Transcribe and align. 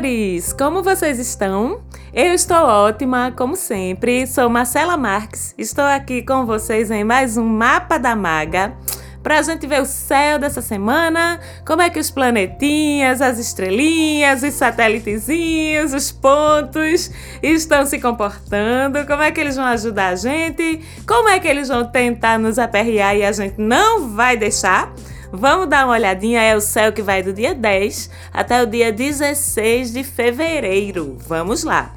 amores! 0.00 0.54
Como 0.54 0.82
vocês 0.82 1.18
estão? 1.18 1.82
Eu 2.12 2.32
estou 2.32 2.56
ótima, 2.56 3.32
como 3.36 3.54
sempre. 3.54 4.26
Sou 4.26 4.48
Marcela 4.48 4.96
Marques. 4.96 5.54
Estou 5.58 5.84
aqui 5.84 6.22
com 6.22 6.46
vocês 6.46 6.90
em 6.90 7.04
mais 7.04 7.36
um 7.36 7.44
Mapa 7.44 7.98
da 7.98 8.16
Maga 8.16 8.74
para 9.22 9.38
a 9.38 9.42
gente 9.42 9.66
ver 9.66 9.82
o 9.82 9.84
céu 9.84 10.38
dessa 10.38 10.62
semana, 10.62 11.38
como 11.66 11.82
é 11.82 11.90
que 11.90 11.98
os 11.98 12.10
planetinhas, 12.10 13.20
as 13.20 13.38
estrelinhas, 13.38 14.42
os 14.42 14.54
satélitezinhos, 14.54 15.92
os 15.92 16.10
pontos 16.10 17.10
estão 17.42 17.84
se 17.84 17.98
comportando, 17.98 19.06
como 19.06 19.22
é 19.22 19.30
que 19.30 19.38
eles 19.38 19.56
vão 19.56 19.66
ajudar 19.66 20.08
a 20.08 20.16
gente, 20.16 20.80
como 21.06 21.28
é 21.28 21.38
que 21.38 21.46
eles 21.46 21.68
vão 21.68 21.84
tentar 21.84 22.38
nos 22.38 22.58
aperrear 22.58 23.14
e 23.14 23.22
a 23.22 23.32
gente 23.32 23.56
não 23.58 24.08
vai 24.08 24.38
deixar. 24.38 24.90
Vamos 25.32 25.68
dar 25.68 25.84
uma 25.86 25.94
olhadinha, 25.94 26.42
é 26.42 26.56
o 26.56 26.60
céu 26.60 26.92
que 26.92 27.02
vai 27.02 27.22
do 27.22 27.32
dia 27.32 27.54
10 27.54 28.10
até 28.32 28.62
o 28.62 28.66
dia 28.66 28.92
16 28.92 29.92
de 29.92 30.02
fevereiro. 30.02 31.16
Vamos 31.26 31.62
lá. 31.62 31.92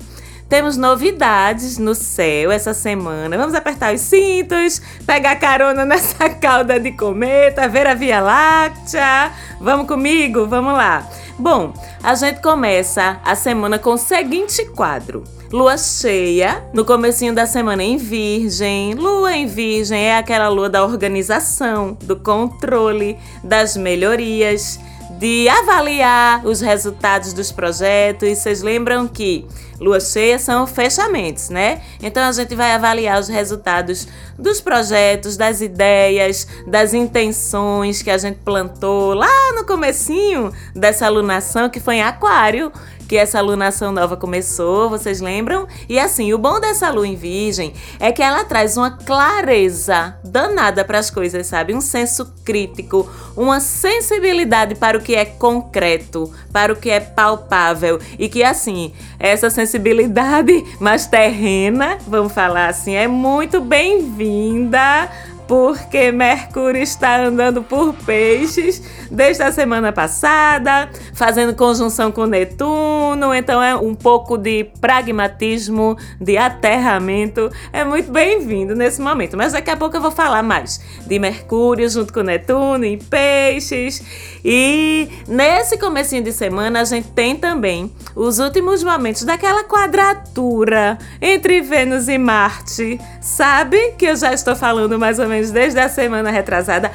Temos 0.47 0.77
novidades 0.77 1.79
no 1.79 1.95
céu 1.95 2.51
essa 2.51 2.75
semana. 2.75 3.35
Vamos 3.35 3.55
apertar 3.55 3.91
os 3.91 4.01
cintos, 4.01 4.79
pegar 5.03 5.35
carona 5.37 5.83
nessa 5.85 6.29
cauda 6.29 6.79
de 6.79 6.91
cometa, 6.91 7.67
ver 7.67 7.87
a 7.87 7.95
Via 7.95 8.21
Láctea. 8.21 9.31
Vamos 9.59 9.87
comigo? 9.87 10.45
Vamos 10.45 10.73
lá. 10.73 11.09
Bom, 11.37 11.73
a 12.01 12.13
gente 12.13 12.41
começa 12.41 13.19
a 13.25 13.35
semana 13.35 13.79
com 13.79 13.91
o 13.91 13.97
seguinte 13.97 14.65
quadro. 14.65 15.23
Lua 15.51 15.77
cheia, 15.77 16.63
no 16.73 16.85
comecinho 16.85 17.33
da 17.33 17.45
semana 17.45 17.83
em 17.83 17.97
Virgem. 17.97 18.93
Lua 18.93 19.33
em 19.35 19.47
Virgem 19.47 19.99
é 19.99 20.17
aquela 20.17 20.47
lua 20.47 20.69
da 20.69 20.83
organização, 20.83 21.97
do 22.03 22.15
controle, 22.15 23.17
das 23.43 23.75
melhorias 23.75 24.79
de 25.19 25.47
avaliar 25.47 26.45
os 26.45 26.61
resultados 26.61 27.33
dos 27.33 27.51
projetos. 27.51 28.37
Vocês 28.37 28.61
lembram 28.61 29.07
que 29.07 29.47
lua 29.83 29.99
cheia 29.99 30.39
são 30.39 30.65
fechamentos, 30.65 31.49
né? 31.49 31.81
Então 32.01 32.23
a 32.23 32.31
gente 32.31 32.55
vai 32.55 32.71
avaliar 32.71 33.19
os 33.19 33.27
resultados 33.27 34.07
dos 34.39 34.61
projetos, 34.61 35.35
das 35.35 35.59
ideias, 35.59 36.47
das 36.65 36.93
intenções 36.93 38.01
que 38.01 38.09
a 38.09 38.17
gente 38.17 38.39
plantou 38.39 39.13
lá 39.13 39.53
no 39.53 39.65
comecinho 39.65 40.51
dessa 40.73 41.05
alunação 41.05 41.69
que 41.69 41.79
foi 41.79 41.95
em 41.95 42.01
Aquário 42.01 42.71
que 43.07 43.17
essa 43.17 43.37
alunação 43.37 43.91
nova 43.91 44.17
começou, 44.17 44.89
vocês 44.89 45.21
lembram? 45.21 45.67
E 45.87 45.99
assim, 45.99 46.33
o 46.33 46.37
bom 46.37 46.59
dessa 46.59 46.89
lua 46.89 47.07
em 47.07 47.15
Virgem 47.15 47.73
é 47.99 48.11
que 48.11 48.23
ela 48.23 48.43
traz 48.43 48.77
uma 48.77 48.91
clareza 48.91 50.17
danada 50.23 50.83
para 50.83 50.99
as 50.99 51.09
coisas, 51.09 51.45
sabe? 51.45 51.75
Um 51.75 51.81
senso 51.81 52.33
crítico, 52.43 53.07
uma 53.35 53.59
sensibilidade 53.59 54.75
para 54.75 54.97
o 54.97 55.01
que 55.01 55.15
é 55.15 55.25
concreto, 55.25 56.33
para 56.51 56.73
o 56.73 56.75
que 56.75 56.89
é 56.89 56.99
palpável 56.99 57.99
e 58.17 58.27
que 58.27 58.43
assim, 58.43 58.93
essa 59.23 59.49
sensibilidade 59.49 60.65
mais 60.81 61.07
terrena, 61.07 61.97
vamos 62.05 62.33
falar 62.33 62.67
assim, 62.67 62.93
é 62.93 63.07
muito 63.07 63.61
bem-vinda 63.61 65.09
porque 65.47 66.11
Mercúrio 66.11 66.81
está 66.81 67.23
andando 67.23 67.61
por 67.63 67.93
peixes 67.93 68.81
desde 69.11 69.43
a 69.43 69.51
semana 69.51 69.91
passada, 69.91 70.89
fazendo 71.13 71.53
conjunção 71.53 72.11
com 72.11 72.25
Netuno, 72.25 73.33
então 73.33 73.61
é 73.61 73.75
um 73.75 73.93
pouco 73.93 74.37
de 74.37 74.65
pragmatismo, 74.79 75.97
de 76.19 76.37
aterramento, 76.37 77.51
é 77.71 77.83
muito 77.83 78.11
bem-vindo 78.11 78.75
nesse 78.75 79.01
momento. 79.01 79.37
Mas 79.37 79.53
daqui 79.53 79.69
a 79.69 79.77
pouco 79.77 79.95
eu 79.97 80.01
vou 80.01 80.11
falar 80.11 80.41
mais 80.41 80.81
de 81.05 81.19
Mercúrio 81.19 81.89
junto 81.89 82.13
com 82.13 82.21
Netuno 82.21 82.85
em 82.85 82.97
peixes. 82.97 84.01
E 84.43 85.09
nesse 85.27 85.77
comecinho 85.77 86.23
de 86.23 86.31
semana 86.31 86.81
a 86.81 86.83
gente 86.83 87.09
tem 87.09 87.35
também 87.35 87.91
os 88.15 88.39
últimos 88.39 88.83
momentos 88.83 89.23
daquela 89.23 89.63
quadratura 89.63 90.97
entre 91.21 91.61
Vênus 91.61 92.07
e 92.07 92.17
Marte. 92.17 92.99
Sabe 93.21 93.93
que 93.97 94.05
eu 94.05 94.15
já 94.15 94.33
estou 94.33 94.55
falando 94.55 94.97
mais 94.97 95.19
ou 95.19 95.27
menos 95.27 95.32
menos 95.33 95.51
desde 95.51 95.79
a 95.79 95.89
semana 95.89 96.31
retrasada, 96.31 96.91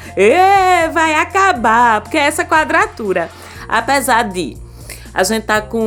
vai 0.93 1.15
acabar, 1.15 2.01
porque 2.01 2.17
é 2.17 2.23
essa 2.23 2.45
quadratura. 2.45 3.29
Apesar 3.69 4.23
de 4.25 4.57
a 5.13 5.25
gente 5.25 5.45
tá 5.45 5.61
com 5.61 5.81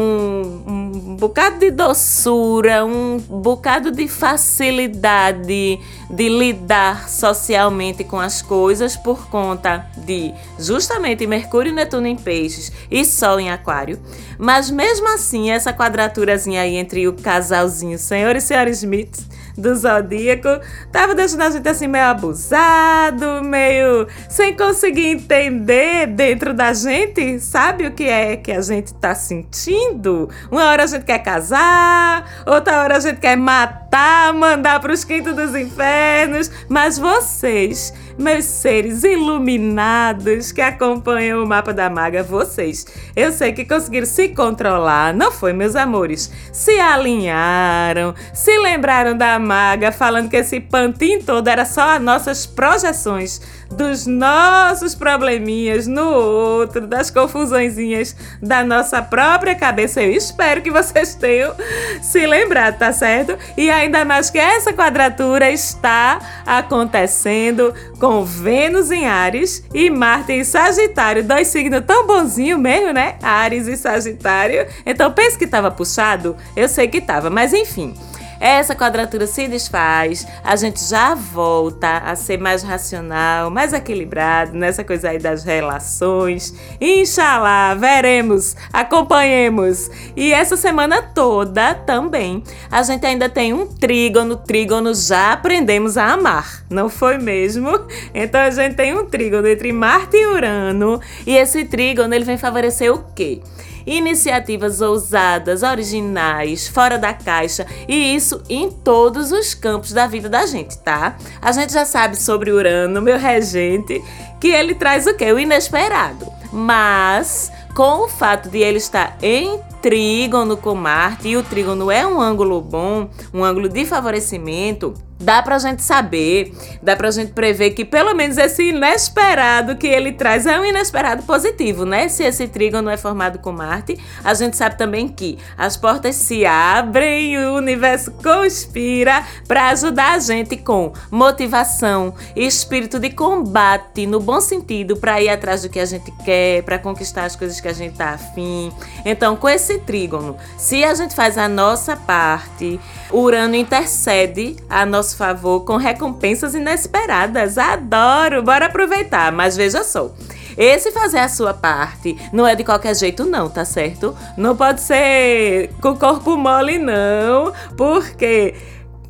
um 0.68 1.16
bocado 1.16 1.60
de 1.60 1.72
doçura, 1.72 2.84
um 2.84 3.18
bocado 3.18 3.92
de 3.92 4.08
facilidade 4.08 5.80
de 6.10 6.30
lidar 6.30 7.08
socialmente 7.08 8.04
com 8.04 8.20
as 8.20 8.42
coisas 8.42 8.98
por 8.98 9.30
conta 9.30 9.86
de 10.06 10.34
justamente 10.60 11.26
Mercúrio 11.26 11.72
e 11.72 11.76
Netuno 11.76 12.08
em 12.08 12.16
Peixes 12.16 12.72
e 12.90 13.06
Sol 13.06 13.40
em 13.40 13.50
Aquário. 13.50 14.00
Mas 14.38 14.70
mesmo 14.70 15.08
assim, 15.08 15.50
essa 15.50 15.72
quadraturazinha 15.72 16.62
aí 16.62 16.76
entre 16.76 17.08
o 17.08 17.14
casalzinho 17.14 17.98
Senhor 17.98 18.36
e 18.36 18.42
Senhora 18.42 18.70
Smith 18.72 19.32
do 19.58 19.76
Zodíaco 19.76 20.50
tava 20.92 21.16
deixando 21.16 21.42
a 21.42 21.50
gente 21.50 21.68
assim 21.68 21.88
meio 21.88 22.06
abusado, 22.06 23.44
meio 23.44 24.08
sem 24.30 24.56
conseguir 24.56 25.08
entender 25.08 26.08
dentro 26.08 26.54
da 26.54 26.74
gente, 26.74 27.40
sabe 27.40 27.88
o 27.88 27.92
que 27.92 28.06
é 28.06 28.36
que 28.36 28.52
a 28.52 28.62
gente 28.62 28.94
tá 28.94 29.16
sentindo? 29.16 30.30
Uma 30.50 30.66
hora 30.70 30.84
a 30.84 30.88
gente 30.88 31.06
quer 31.06 31.20
casar, 31.20 32.44
outra 32.46 32.82
hora 32.82 32.98
a 32.98 33.00
gente 33.00 33.20
quer 33.20 33.36
matar, 33.36 34.34
mandar 34.34 34.80
para 34.80 34.94
os 34.94 35.04
quintos 35.04 35.36
dos 35.36 35.56
infernos, 35.56 36.52
mas 36.68 36.98
vocês 36.98 37.94
meus 38.22 38.46
seres 38.46 39.04
iluminados 39.04 40.52
que 40.52 40.62
acompanham 40.62 41.44
o 41.44 41.48
mapa 41.48 41.74
da 41.74 41.90
maga, 41.90 42.24
vocês. 42.24 42.86
Eu 43.16 43.32
sei 43.32 43.52
que 43.52 43.66
conseguiram 43.66 44.06
se 44.06 44.30
controlar, 44.30 45.14
não 45.14 45.32
foi, 45.32 45.52
meus 45.52 45.76
amores? 45.76 46.32
Se 46.54 46.80
alinharam, 46.80 48.14
se 48.34 48.58
lembraram 48.60 49.18
da 49.18 49.38
maga, 49.40 49.92
falando 49.92 50.30
que 50.30 50.38
esse 50.38 50.60
pantinho 50.60 51.24
todo 51.24 51.48
era 51.48 51.66
só 51.66 51.96
as 51.96 52.02
nossas 52.02 52.46
projeções 52.46 53.42
dos 53.72 54.06
nossos 54.06 54.94
probleminhas 54.94 55.88
no 55.88 56.10
outro, 56.10 56.86
das 56.86 57.10
confusõezinhas 57.10 58.16
da 58.42 58.64
nossa 58.64 59.02
própria 59.02 59.56
cabeça. 59.56 60.02
Eu 60.02 60.12
espero 60.12 60.62
que 60.62 60.70
vocês 60.70 61.16
tenham 61.16 61.54
se 62.02 62.26
lembrado, 62.26 62.78
tá 62.78 62.92
certo? 62.92 63.38
E 63.58 63.70
ainda 63.70 64.06
mais 64.06 64.30
que 64.30 64.38
essa 64.38 64.74
quadratura 64.74 65.50
está 65.50 66.20
acontecendo 66.46 67.74
com 68.00 68.24
Vênus 68.24 68.92
em 68.92 69.08
Ares 69.08 69.64
e 69.74 69.90
Marte 69.90 70.34
em 70.34 70.44
Sagitário, 70.44 71.24
dois 71.24 71.48
signos 71.48 71.84
tão 71.86 72.06
bonzinho 72.06 72.58
mesmo, 72.58 72.94
né? 72.94 73.16
Ares 73.22 73.68
e 73.68 73.78
Sagitário. 73.78 74.68
Então 74.86 75.12
pense 75.12 75.38
que 75.38 75.46
estava 75.46 75.72
puxado? 75.72 76.36
Eu 76.56 76.68
sei 76.68 76.88
que 76.88 76.98
estava, 76.98 77.30
mas 77.30 77.54
enfim. 77.54 77.94
Essa 78.42 78.74
quadratura 78.74 79.28
se 79.28 79.48
desfaz, 79.48 80.26
a 80.44 80.56
gente 80.56 80.84
já 80.84 81.14
volta 81.14 82.00
a 82.00 82.16
ser 82.16 82.40
mais 82.40 82.64
racional, 82.64 83.52
mais 83.52 83.72
equilibrado 83.72 84.58
nessa 84.58 84.84
coisa 84.84 85.10
aí 85.10 85.20
das 85.20 85.44
relações. 85.44 86.52
Inxalá, 86.82 87.76
veremos, 87.76 88.56
acompanhemos. 88.74 89.92
E 90.16 90.34
essa 90.34 90.58
semana 90.58 91.04
toda 91.04 91.76
também 91.76 92.44
a 92.72 92.82
gente 92.82 93.06
ainda 93.06 93.30
tem 93.30 93.54
um 93.54 93.68
trígono. 93.68 94.36
Trígono 94.36 94.96
já 94.96 95.34
aprendemos 95.34 95.96
a 95.96 96.14
amar, 96.14 96.66
não 96.68 96.90
foi 96.90 97.20
mesmo? 97.20 97.70
Então 98.12 98.42
a 98.42 98.50
gente 98.50 98.74
tem 98.74 98.98
um 98.98 99.06
trígono 99.06 99.48
entre 99.48 99.72
Marte 99.72 100.18
e 100.18 100.26
Urano. 100.26 101.00
E 101.28 101.36
esse 101.36 101.64
trígono 101.64 102.16
ele 102.16 102.26
vem 102.26 102.40
favorecer 102.40 102.92
o 102.92 103.04
quê? 103.16 103.40
Iniciativas 103.86 104.82
ousadas, 104.82 105.64
originais, 105.64 106.68
fora 106.68 106.98
da 106.98 107.14
caixa 107.14 107.66
e 107.88 108.16
isso 108.16 108.42
em 108.50 108.72
todos 108.72 109.32
os 109.32 109.54
campos 109.54 109.92
da 109.92 110.08
vida 110.08 110.30
da 110.30 110.46
gente, 110.46 110.78
tá? 110.80 111.18
A 111.42 111.52
gente 111.52 111.74
já 111.74 111.86
sabe 111.86 112.16
sobre 112.16 112.52
Urano, 112.52 113.02
meu 113.02 113.18
regente, 113.18 114.02
que 114.40 114.48
ele 114.48 114.76
traz 114.76 115.06
o 115.08 115.14
quê? 115.14 115.32
O 115.32 115.40
inesperado. 115.40 116.26
Mas 116.52 117.52
com 117.74 118.06
o 118.06 118.08
fato 118.08 118.50
de 118.50 118.60
ele 118.60 118.78
estar 118.78 119.18
em 119.22 119.60
trígono 119.82 120.58
com 120.58 120.76
Marte 120.76 121.30
e 121.30 121.38
o 121.38 121.44
trígono 121.44 121.90
é 121.90 122.06
um 122.06 122.22
ângulo 122.22 122.62
bom, 122.62 123.10
um 123.34 123.44
ângulo 123.44 123.68
de 123.68 123.86
favorecimento, 123.86 124.94
dá 125.22 125.42
pra 125.42 125.58
gente 125.60 125.82
saber, 125.82 126.54
dá 126.82 126.96
pra 126.96 127.12
gente 127.12 127.32
prever 127.32 127.72
que 127.72 127.86
pelo 127.86 128.14
menos 128.14 128.38
esse 128.38 128.70
inesperado 128.70 129.76
que 129.76 129.88
ele 129.88 130.12
traz 130.12 130.46
é 130.46 130.60
um 130.60 130.66
inesperado 130.66 131.24
positivo, 131.24 131.86
né? 131.86 132.10
Se 132.10 132.24
esse 132.24 132.48
trígono 132.48 132.90
é 132.90 132.98
formado 132.98 133.40
com 133.40 133.52
Marte, 133.52 133.98
a 134.24 134.34
gente 134.34 134.58
sabe 134.58 134.78
também 134.78 135.08
que 135.08 135.38
as 135.58 135.78
portas 135.78 136.16
se 136.16 136.46
abrem, 136.46 137.38
o 137.38 137.56
universo 137.56 138.12
conspira 138.12 139.24
para 139.48 139.70
ajudar 139.70 140.14
a 140.14 140.20
gente 140.20 140.58
com 140.58 140.92
motivação, 141.10 142.14
espírito 142.36 143.00
de 143.00 143.10
combate 143.12 144.06
no 144.06 144.20
bom 144.20 144.42
sentido 144.42 144.98
para 144.98 145.22
ir 145.22 145.30
atrás 145.30 145.62
do 145.62 145.70
que 145.70 145.80
a 145.80 145.86
gente 145.86 146.12
quer, 146.26 146.64
para 146.64 146.80
conquistar 146.80 147.26
as 147.26 147.36
coisas 147.36 147.60
que 147.60 147.68
a 147.68 147.74
gente 147.74 147.96
tá 147.96 148.10
afim. 148.12 148.72
Então, 149.06 149.36
com 149.36 149.48
esse 149.48 149.80
trígono, 149.80 150.36
se 150.58 150.84
a 150.84 150.94
gente 150.94 151.14
faz 151.16 151.38
a 151.38 151.48
nossa 151.48 151.96
parte, 151.96 152.80
Urano 153.12 153.56
intercede 153.56 154.56
a 154.70 154.86
nosso 154.86 155.11
nosso 155.12 155.18
favor 155.18 155.62
com 155.62 155.78
recompensas 155.78 156.56
inesperadas. 156.56 157.58
Adoro! 157.58 158.42
Bora 158.44 158.66
aproveitar, 158.68 159.32
mas 159.32 159.58
veja 159.58 159.84
só. 159.84 160.12
Esse 160.58 160.92
fazer 160.92 161.20
a 161.20 161.30
sua 161.30 161.54
parte 161.54 162.18
não 162.32 162.46
é 162.46 162.56
de 162.56 162.64
qualquer 162.64 162.96
jeito, 162.96 163.26
não, 163.26 163.50
tá 163.50 163.64
certo? 163.64 164.16
Não 164.38 164.56
pode 164.56 164.82
ser 164.82 165.72
com 165.82 165.96
corpo 165.96 166.38
mole, 166.38 166.78
não, 166.78 167.54
porque 167.78 168.56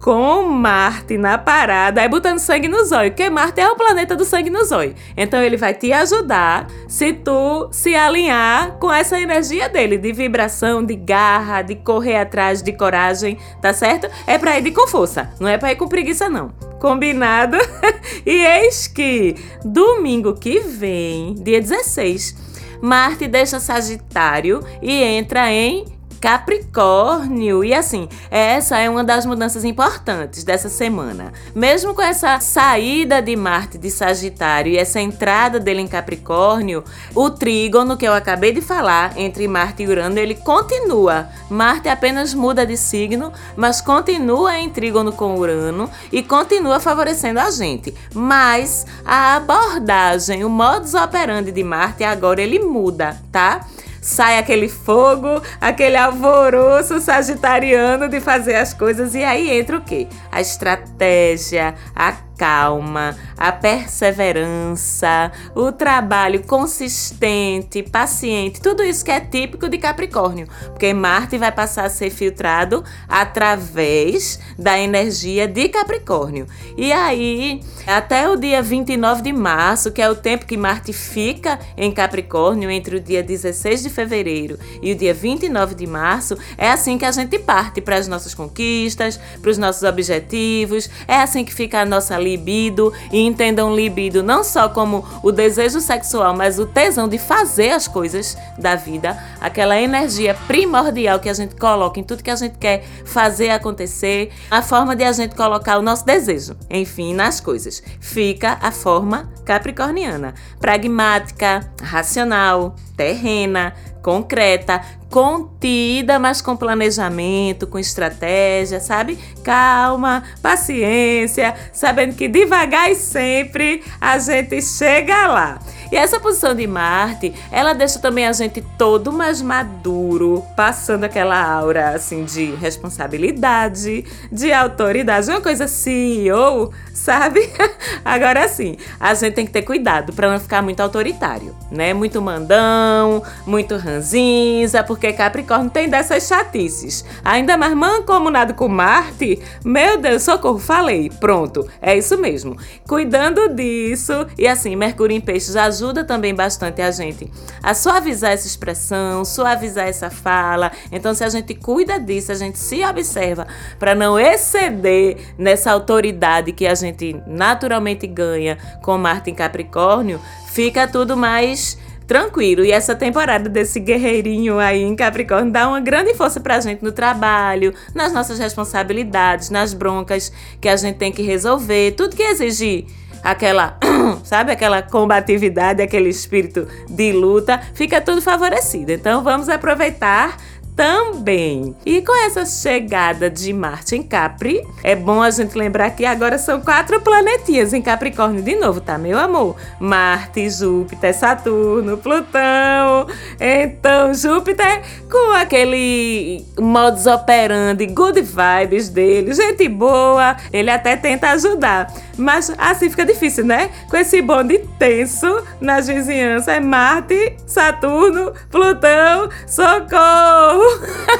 com 0.01 0.41
Marte 0.43 1.15
na 1.15 1.37
parada, 1.37 2.01
aí 2.01 2.09
botando 2.09 2.39
sangue 2.39 2.67
no 2.67 2.83
zóio, 2.83 3.11
porque 3.11 3.29
Marte 3.29 3.61
é 3.61 3.69
o 3.69 3.75
planeta 3.75 4.15
do 4.15 4.25
sangue 4.25 4.49
no 4.49 4.65
zóio. 4.65 4.95
Então 5.15 5.41
ele 5.41 5.57
vai 5.57 5.75
te 5.75 5.93
ajudar 5.93 6.67
se 6.87 7.13
tu 7.13 7.69
se 7.71 7.93
alinhar 7.93 8.77
com 8.79 8.91
essa 8.91 9.21
energia 9.21 9.69
dele, 9.69 9.97
de 9.97 10.11
vibração, 10.11 10.83
de 10.83 10.95
garra, 10.95 11.61
de 11.61 11.75
correr 11.75 12.17
atrás, 12.17 12.63
de 12.63 12.73
coragem, 12.73 13.37
tá 13.61 13.73
certo? 13.73 14.07
É 14.25 14.39
pra 14.39 14.57
ir 14.57 14.71
com 14.71 14.87
força, 14.87 15.31
não 15.39 15.47
é 15.47 15.57
pra 15.57 15.71
ir 15.71 15.75
com 15.75 15.87
preguiça, 15.87 16.27
não. 16.27 16.49
Combinado? 16.79 17.57
e 18.25 18.43
eis 18.43 18.87
que 18.87 19.35
domingo 19.63 20.33
que 20.33 20.59
vem, 20.61 21.35
dia 21.35 21.61
16, 21.61 22.35
Marte 22.81 23.27
deixa 23.27 23.59
Sagitário 23.59 24.61
e 24.81 25.03
entra 25.03 25.51
em 25.51 25.85
Capricórnio. 26.21 27.63
E 27.63 27.73
assim, 27.73 28.07
essa 28.29 28.77
é 28.77 28.87
uma 28.87 29.03
das 29.03 29.25
mudanças 29.25 29.65
importantes 29.65 30.43
dessa 30.43 30.69
semana. 30.69 31.33
Mesmo 31.55 31.95
com 31.95 32.01
essa 32.01 32.39
saída 32.39 33.19
de 33.19 33.35
Marte 33.35 33.79
de 33.79 33.89
Sagitário 33.89 34.71
e 34.71 34.77
essa 34.77 35.01
entrada 35.01 35.59
dele 35.59 35.81
em 35.81 35.87
Capricórnio, 35.87 36.83
o 37.15 37.31
trígono 37.31 37.97
que 37.97 38.07
eu 38.07 38.13
acabei 38.13 38.53
de 38.53 38.61
falar 38.61 39.17
entre 39.17 39.47
Marte 39.47 39.81
e 39.81 39.87
Urano, 39.87 40.19
ele 40.19 40.35
continua. 40.35 41.27
Marte 41.49 41.89
apenas 41.89 42.35
muda 42.35 42.67
de 42.67 42.77
signo, 42.77 43.33
mas 43.57 43.81
continua 43.81 44.59
em 44.59 44.69
trígono 44.69 45.11
com 45.11 45.35
Urano 45.35 45.89
e 46.11 46.21
continua 46.21 46.79
favorecendo 46.79 47.39
a 47.39 47.49
gente. 47.49 47.95
Mas 48.13 48.85
a 49.03 49.37
abordagem, 49.37 50.45
o 50.45 50.49
modus 50.49 50.93
operandi 50.93 51.51
de 51.51 51.63
Marte 51.63 52.03
agora 52.03 52.39
ele 52.39 52.59
muda, 52.59 53.19
tá? 53.31 53.65
Sai 54.01 54.39
aquele 54.39 54.67
fogo, 54.67 55.41
aquele 55.61 55.95
alvoroço 55.95 56.99
sagitariano 56.99 58.09
de 58.09 58.19
fazer 58.19 58.55
as 58.55 58.73
coisas 58.73 59.13
e 59.13 59.23
aí 59.23 59.51
entra 59.51 59.77
o 59.77 59.81
quê? 59.81 60.07
A 60.31 60.41
estratégia, 60.41 61.75
a 61.95 62.11
calma, 62.41 63.15
a 63.37 63.51
perseverança, 63.51 65.31
o 65.53 65.71
trabalho 65.71 66.41
consistente, 66.41 67.83
paciente, 67.83 68.59
tudo 68.59 68.81
isso 68.81 69.05
que 69.05 69.11
é 69.11 69.19
típico 69.19 69.69
de 69.69 69.77
Capricórnio, 69.77 70.47
porque 70.69 70.91
Marte 70.91 71.37
vai 71.37 71.51
passar 71.51 71.85
a 71.85 71.89
ser 71.89 72.09
filtrado 72.09 72.83
através 73.07 74.39
da 74.57 74.79
energia 74.79 75.47
de 75.47 75.69
Capricórnio. 75.69 76.47
E 76.75 76.91
aí, 76.91 77.61
até 77.85 78.27
o 78.27 78.35
dia 78.35 78.63
29 78.63 79.21
de 79.21 79.31
março, 79.31 79.91
que 79.91 80.01
é 80.01 80.09
o 80.09 80.15
tempo 80.15 80.47
que 80.47 80.57
Marte 80.57 80.91
fica 80.93 81.59
em 81.77 81.91
Capricórnio, 81.91 82.71
entre 82.71 82.95
o 82.95 82.99
dia 82.99 83.21
16 83.21 83.83
de 83.83 83.89
fevereiro 83.91 84.57
e 84.81 84.93
o 84.93 84.95
dia 84.95 85.13
29 85.13 85.75
de 85.75 85.85
março, 85.85 86.35
é 86.57 86.71
assim 86.71 86.97
que 86.97 87.05
a 87.05 87.11
gente 87.11 87.37
parte 87.37 87.81
para 87.81 87.97
as 87.97 88.07
nossas 88.07 88.33
conquistas, 88.33 89.19
para 89.39 89.51
os 89.51 89.59
nossos 89.59 89.83
objetivos, 89.83 90.89
é 91.07 91.17
assim 91.17 91.45
que 91.45 91.53
fica 91.53 91.79
a 91.81 91.85
nossa 91.85 92.17
libido 92.31 92.93
e 93.11 93.19
entendam 93.19 93.75
libido 93.75 94.23
não 94.23 94.43
só 94.43 94.69
como 94.69 95.05
o 95.21 95.31
desejo 95.31 95.79
sexual, 95.81 96.35
mas 96.35 96.59
o 96.59 96.65
tesão 96.65 97.07
de 97.07 97.17
fazer 97.17 97.71
as 97.71 97.87
coisas 97.87 98.37
da 98.57 98.75
vida, 98.75 99.17
aquela 99.39 99.79
energia 99.79 100.33
primordial 100.47 101.19
que 101.19 101.29
a 101.29 101.33
gente 101.33 101.55
coloca 101.55 101.99
em 101.99 102.03
tudo 102.03 102.23
que 102.23 102.29
a 102.29 102.35
gente 102.35 102.57
quer 102.57 102.83
fazer 103.05 103.49
acontecer, 103.49 104.31
a 104.49 104.61
forma 104.61 104.95
de 104.95 105.03
a 105.03 105.11
gente 105.11 105.35
colocar 105.35 105.77
o 105.77 105.81
nosso 105.81 106.05
desejo, 106.05 106.55
enfim, 106.69 107.13
nas 107.13 107.39
coisas. 107.39 107.83
Fica 107.99 108.57
a 108.61 108.71
forma 108.71 109.29
capricorniana, 109.45 110.33
pragmática, 110.59 111.69
racional, 111.81 112.75
terrena, 113.01 113.73
concreta, 114.03 114.79
contida, 115.09 116.19
mas 116.19 116.39
com 116.39 116.55
planejamento, 116.55 117.65
com 117.65 117.79
estratégia, 117.79 118.79
sabe? 118.79 119.17
Calma, 119.43 120.23
paciência, 120.39 121.55
sabendo 121.73 122.15
que 122.15 122.27
devagar 122.27 122.91
e 122.91 122.95
sempre 122.95 123.83
a 123.99 124.19
gente 124.19 124.61
chega 124.61 125.27
lá. 125.27 125.59
E 125.91 125.97
essa 125.97 126.21
posição 126.21 126.55
de 126.55 126.65
Marte, 126.65 127.33
ela 127.51 127.73
deixa 127.73 127.99
também 127.99 128.25
a 128.25 128.31
gente 128.31 128.61
todo 128.77 129.11
mais 129.11 129.41
maduro, 129.41 130.41
passando 130.55 131.03
aquela 131.03 131.43
aura 131.43 131.89
assim 131.89 132.23
de 132.23 132.45
responsabilidade, 132.55 134.05
de 134.31 134.53
autoridade, 134.53 135.29
uma 135.29 135.41
coisa 135.41 135.67
CEO, 135.67 136.71
sabe? 136.93 137.41
Agora 138.05 138.47
sim, 138.47 138.77
a 138.97 139.13
gente 139.13 139.33
tem 139.33 139.45
que 139.45 139.51
ter 139.51 139.63
cuidado 139.63 140.13
para 140.13 140.31
não 140.31 140.39
ficar 140.39 140.61
muito 140.61 140.79
autoritário, 140.79 141.53
né? 141.69 141.93
Muito 141.93 142.21
mandão, 142.21 143.21
muito 143.45 143.75
ranzinza, 143.75 144.85
porque 144.85 145.11
Capricórnio 145.11 145.69
tem 145.69 145.89
dessas 145.89 146.25
chatices. 146.25 147.03
Ainda 147.21 147.57
mais 147.57 147.73
mancomunado 147.73 148.53
com 148.53 148.69
Marte, 148.69 149.41
meu 149.65 149.97
Deus, 149.97 150.23
socorro, 150.23 150.57
falei. 150.57 151.09
Pronto, 151.19 151.67
é 151.81 151.97
isso 151.97 152.17
mesmo. 152.17 152.55
Cuidando 152.87 153.53
disso, 153.53 154.25
e 154.37 154.47
assim, 154.47 154.73
Mercúrio 154.77 155.17
em 155.17 155.19
Peixes 155.19 155.57
ajuda 155.57 155.80
ajuda 155.81 156.03
também 156.03 156.33
bastante 156.35 156.79
a 156.79 156.91
gente 156.91 157.29
a 157.63 157.73
suavizar 157.73 158.31
essa 158.31 158.45
expressão, 158.45 159.25
suavizar 159.25 159.87
essa 159.87 160.11
fala. 160.11 160.71
Então, 160.91 161.13
se 161.15 161.23
a 161.23 161.29
gente 161.29 161.55
cuida 161.55 161.99
disso, 161.99 162.31
a 162.31 162.35
gente 162.35 162.59
se 162.59 162.83
observa 162.85 163.47
para 163.79 163.95
não 163.95 164.19
exceder 164.19 165.17
nessa 165.37 165.71
autoridade 165.71 166.51
que 166.51 166.67
a 166.67 166.75
gente 166.75 167.19
naturalmente 167.25 168.05
ganha 168.05 168.57
com 168.83 168.97
Marte 168.97 169.31
em 169.31 169.35
Capricórnio, 169.35 170.21
fica 170.51 170.87
tudo 170.87 171.17
mais 171.17 171.77
tranquilo. 172.05 172.63
E 172.63 172.71
essa 172.71 172.93
temporada 172.93 173.49
desse 173.49 173.79
guerreirinho 173.79 174.59
aí 174.59 174.83
em 174.83 174.95
Capricórnio 174.95 175.51
dá 175.51 175.67
uma 175.67 175.79
grande 175.79 176.13
força 176.13 176.39
pra 176.39 176.59
gente 176.59 176.83
no 176.83 176.91
trabalho, 176.91 177.73
nas 177.95 178.13
nossas 178.13 178.37
responsabilidades, 178.37 179.49
nas 179.49 179.73
broncas 179.73 180.31
que 180.59 180.69
a 180.69 180.75
gente 180.75 180.97
tem 180.97 181.11
que 181.11 181.23
resolver, 181.23 181.93
tudo 181.93 182.15
que 182.15 182.23
exigir 182.23 182.85
aquela, 183.23 183.77
sabe, 184.23 184.51
aquela 184.51 184.81
combatividade, 184.81 185.81
aquele 185.81 186.09
espírito 186.09 186.67
de 186.89 187.11
luta, 187.11 187.61
fica 187.73 188.01
tudo 188.01 188.21
favorecido. 188.21 188.91
Então 188.91 189.23
vamos 189.23 189.49
aproveitar 189.49 190.37
também. 190.75 191.75
E 191.85 192.01
com 192.01 192.15
essa 192.25 192.45
chegada 192.45 193.29
de 193.29 193.53
Marte 193.53 193.95
em 193.95 194.03
Capri, 194.03 194.65
é 194.83 194.95
bom 194.95 195.21
a 195.21 195.29
gente 195.29 195.57
lembrar 195.57 195.91
que 195.91 196.05
agora 196.05 196.37
são 196.37 196.61
quatro 196.61 196.99
planetinhas 197.01 197.73
em 197.73 197.81
Capricórnio 197.81 198.41
de 198.41 198.55
novo, 198.55 198.81
tá, 198.81 198.97
meu 198.97 199.19
amor? 199.19 199.55
Marte, 199.79 200.49
Júpiter, 200.49 201.13
Saturno, 201.13 201.97
Plutão. 201.97 203.07
Então, 203.39 204.13
Júpiter 204.13 204.81
com 205.09 205.33
aquele 205.33 206.45
modus 206.59 207.05
operandi, 207.05 207.85
good 207.87 208.21
vibes 208.21 208.89
dele, 208.89 209.33
gente 209.33 209.67
boa, 209.67 210.37
ele 210.51 210.69
até 210.69 210.95
tenta 210.95 211.31
ajudar. 211.31 211.93
Mas 212.21 212.53
assim 212.57 212.89
fica 212.89 213.05
difícil, 213.05 213.45
né? 213.45 213.71
Com 213.89 213.97
esse 213.97 214.21
bonde 214.21 214.59
tenso 214.77 215.43
nas 215.59 215.87
vizinhanças. 215.87 216.47
É 216.47 216.59
Marte, 216.59 217.35
Saturno, 217.45 218.33
Plutão, 218.49 219.29
socorro! 219.47 220.61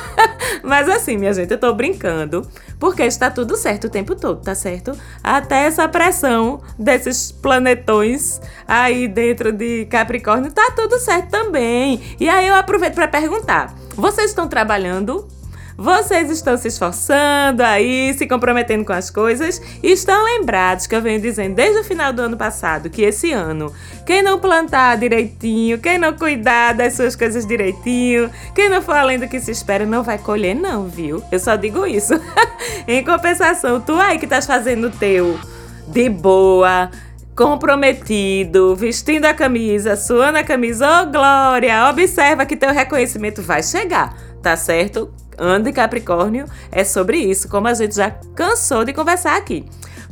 Mas 0.64 0.88
assim, 0.88 1.18
minha 1.18 1.34
gente, 1.34 1.52
eu 1.52 1.58
tô 1.58 1.74
brincando, 1.74 2.48
porque 2.80 3.04
está 3.04 3.32
tudo 3.32 3.58
certo 3.58 3.86
o 3.86 3.90
tempo 3.90 4.16
todo, 4.16 4.42
tá 4.42 4.54
certo? 4.54 4.92
Até 5.24 5.66
essa 5.66 5.88
pressão 5.88 6.62
desses 6.78 7.32
planetões 7.32 8.40
aí 8.68 9.08
dentro 9.08 9.52
de 9.52 9.86
Capricórnio, 9.86 10.52
tá 10.52 10.72
tudo 10.76 11.00
certo 11.00 11.30
também. 11.30 12.00
E 12.20 12.30
aí 12.30 12.48
eu 12.48 12.56
aproveito 12.56 12.94
para 12.94 13.08
perguntar: 13.08 13.74
vocês 13.96 14.30
estão 14.30 14.48
trabalhando 14.48 15.28
vocês 15.82 16.30
estão 16.30 16.56
se 16.58 16.68
esforçando 16.68 17.64
aí, 17.64 18.14
se 18.14 18.28
comprometendo 18.28 18.86
com 18.86 18.94
as 18.94 19.10
coisas 19.10 19.60
e 19.82 19.92
estão 19.92 20.24
lembrados 20.26 20.86
que 20.86 20.96
eu 20.96 21.02
venho 21.02 21.20
dizendo 21.20 21.56
desde 21.56 21.80
o 21.80 21.84
final 21.84 22.14
do 22.14 22.22
ano 22.22 22.38
passado 22.38 22.88
que 22.88 23.02
esse 23.02 23.32
ano, 23.32 23.74
quem 24.06 24.22
não 24.22 24.40
plantar 24.40 24.96
direitinho, 24.98 25.80
quem 25.80 25.98
não 25.98 26.14
cuidar 26.14 26.74
das 26.74 26.94
suas 26.94 27.16
coisas 27.16 27.48
direitinho, 27.48 28.30
quem 28.54 28.70
não 28.70 28.80
for 28.80 28.96
além 28.96 29.18
do 29.18 29.28
que 29.28 29.40
se 29.40 29.50
espera, 29.50 29.84
não 29.84 30.04
vai 30.04 30.20
colher, 30.20 30.54
não, 30.54 30.86
viu? 30.86 31.24
Eu 31.32 31.40
só 31.40 31.56
digo 31.56 31.88
isso. 31.88 32.14
em 32.88 33.04
compensação, 33.04 33.82
tu 33.82 33.96
aí 33.96 34.20
que 34.20 34.26
estás 34.26 34.46
fazendo 34.46 34.86
o 34.86 34.92
teu 34.92 35.40
de 35.88 36.10
boa 36.10 36.92
comprometido, 37.36 38.76
vestindo 38.76 39.26
a 39.26 39.34
camisa, 39.34 39.96
suando 39.96 40.38
a 40.38 40.44
camisa, 40.44 40.88
ô 40.88 41.02
oh, 41.02 41.12
Glória, 41.12 41.90
observa 41.90 42.46
que 42.46 42.56
teu 42.56 42.72
reconhecimento 42.72 43.42
vai 43.42 43.64
chegar, 43.64 44.16
tá 44.44 44.56
certo? 44.56 45.12
Ano 45.44 45.66
de 45.66 45.74
Capricórnio 45.74 46.46
é 46.72 46.84
sobre 46.84 47.18
isso, 47.18 47.50
como 47.50 47.68
a 47.68 47.74
gente 47.74 47.96
já 47.96 48.12
cansou 48.36 48.86
de 48.86 48.94
conversar 48.94 49.36
aqui. 49.36 49.66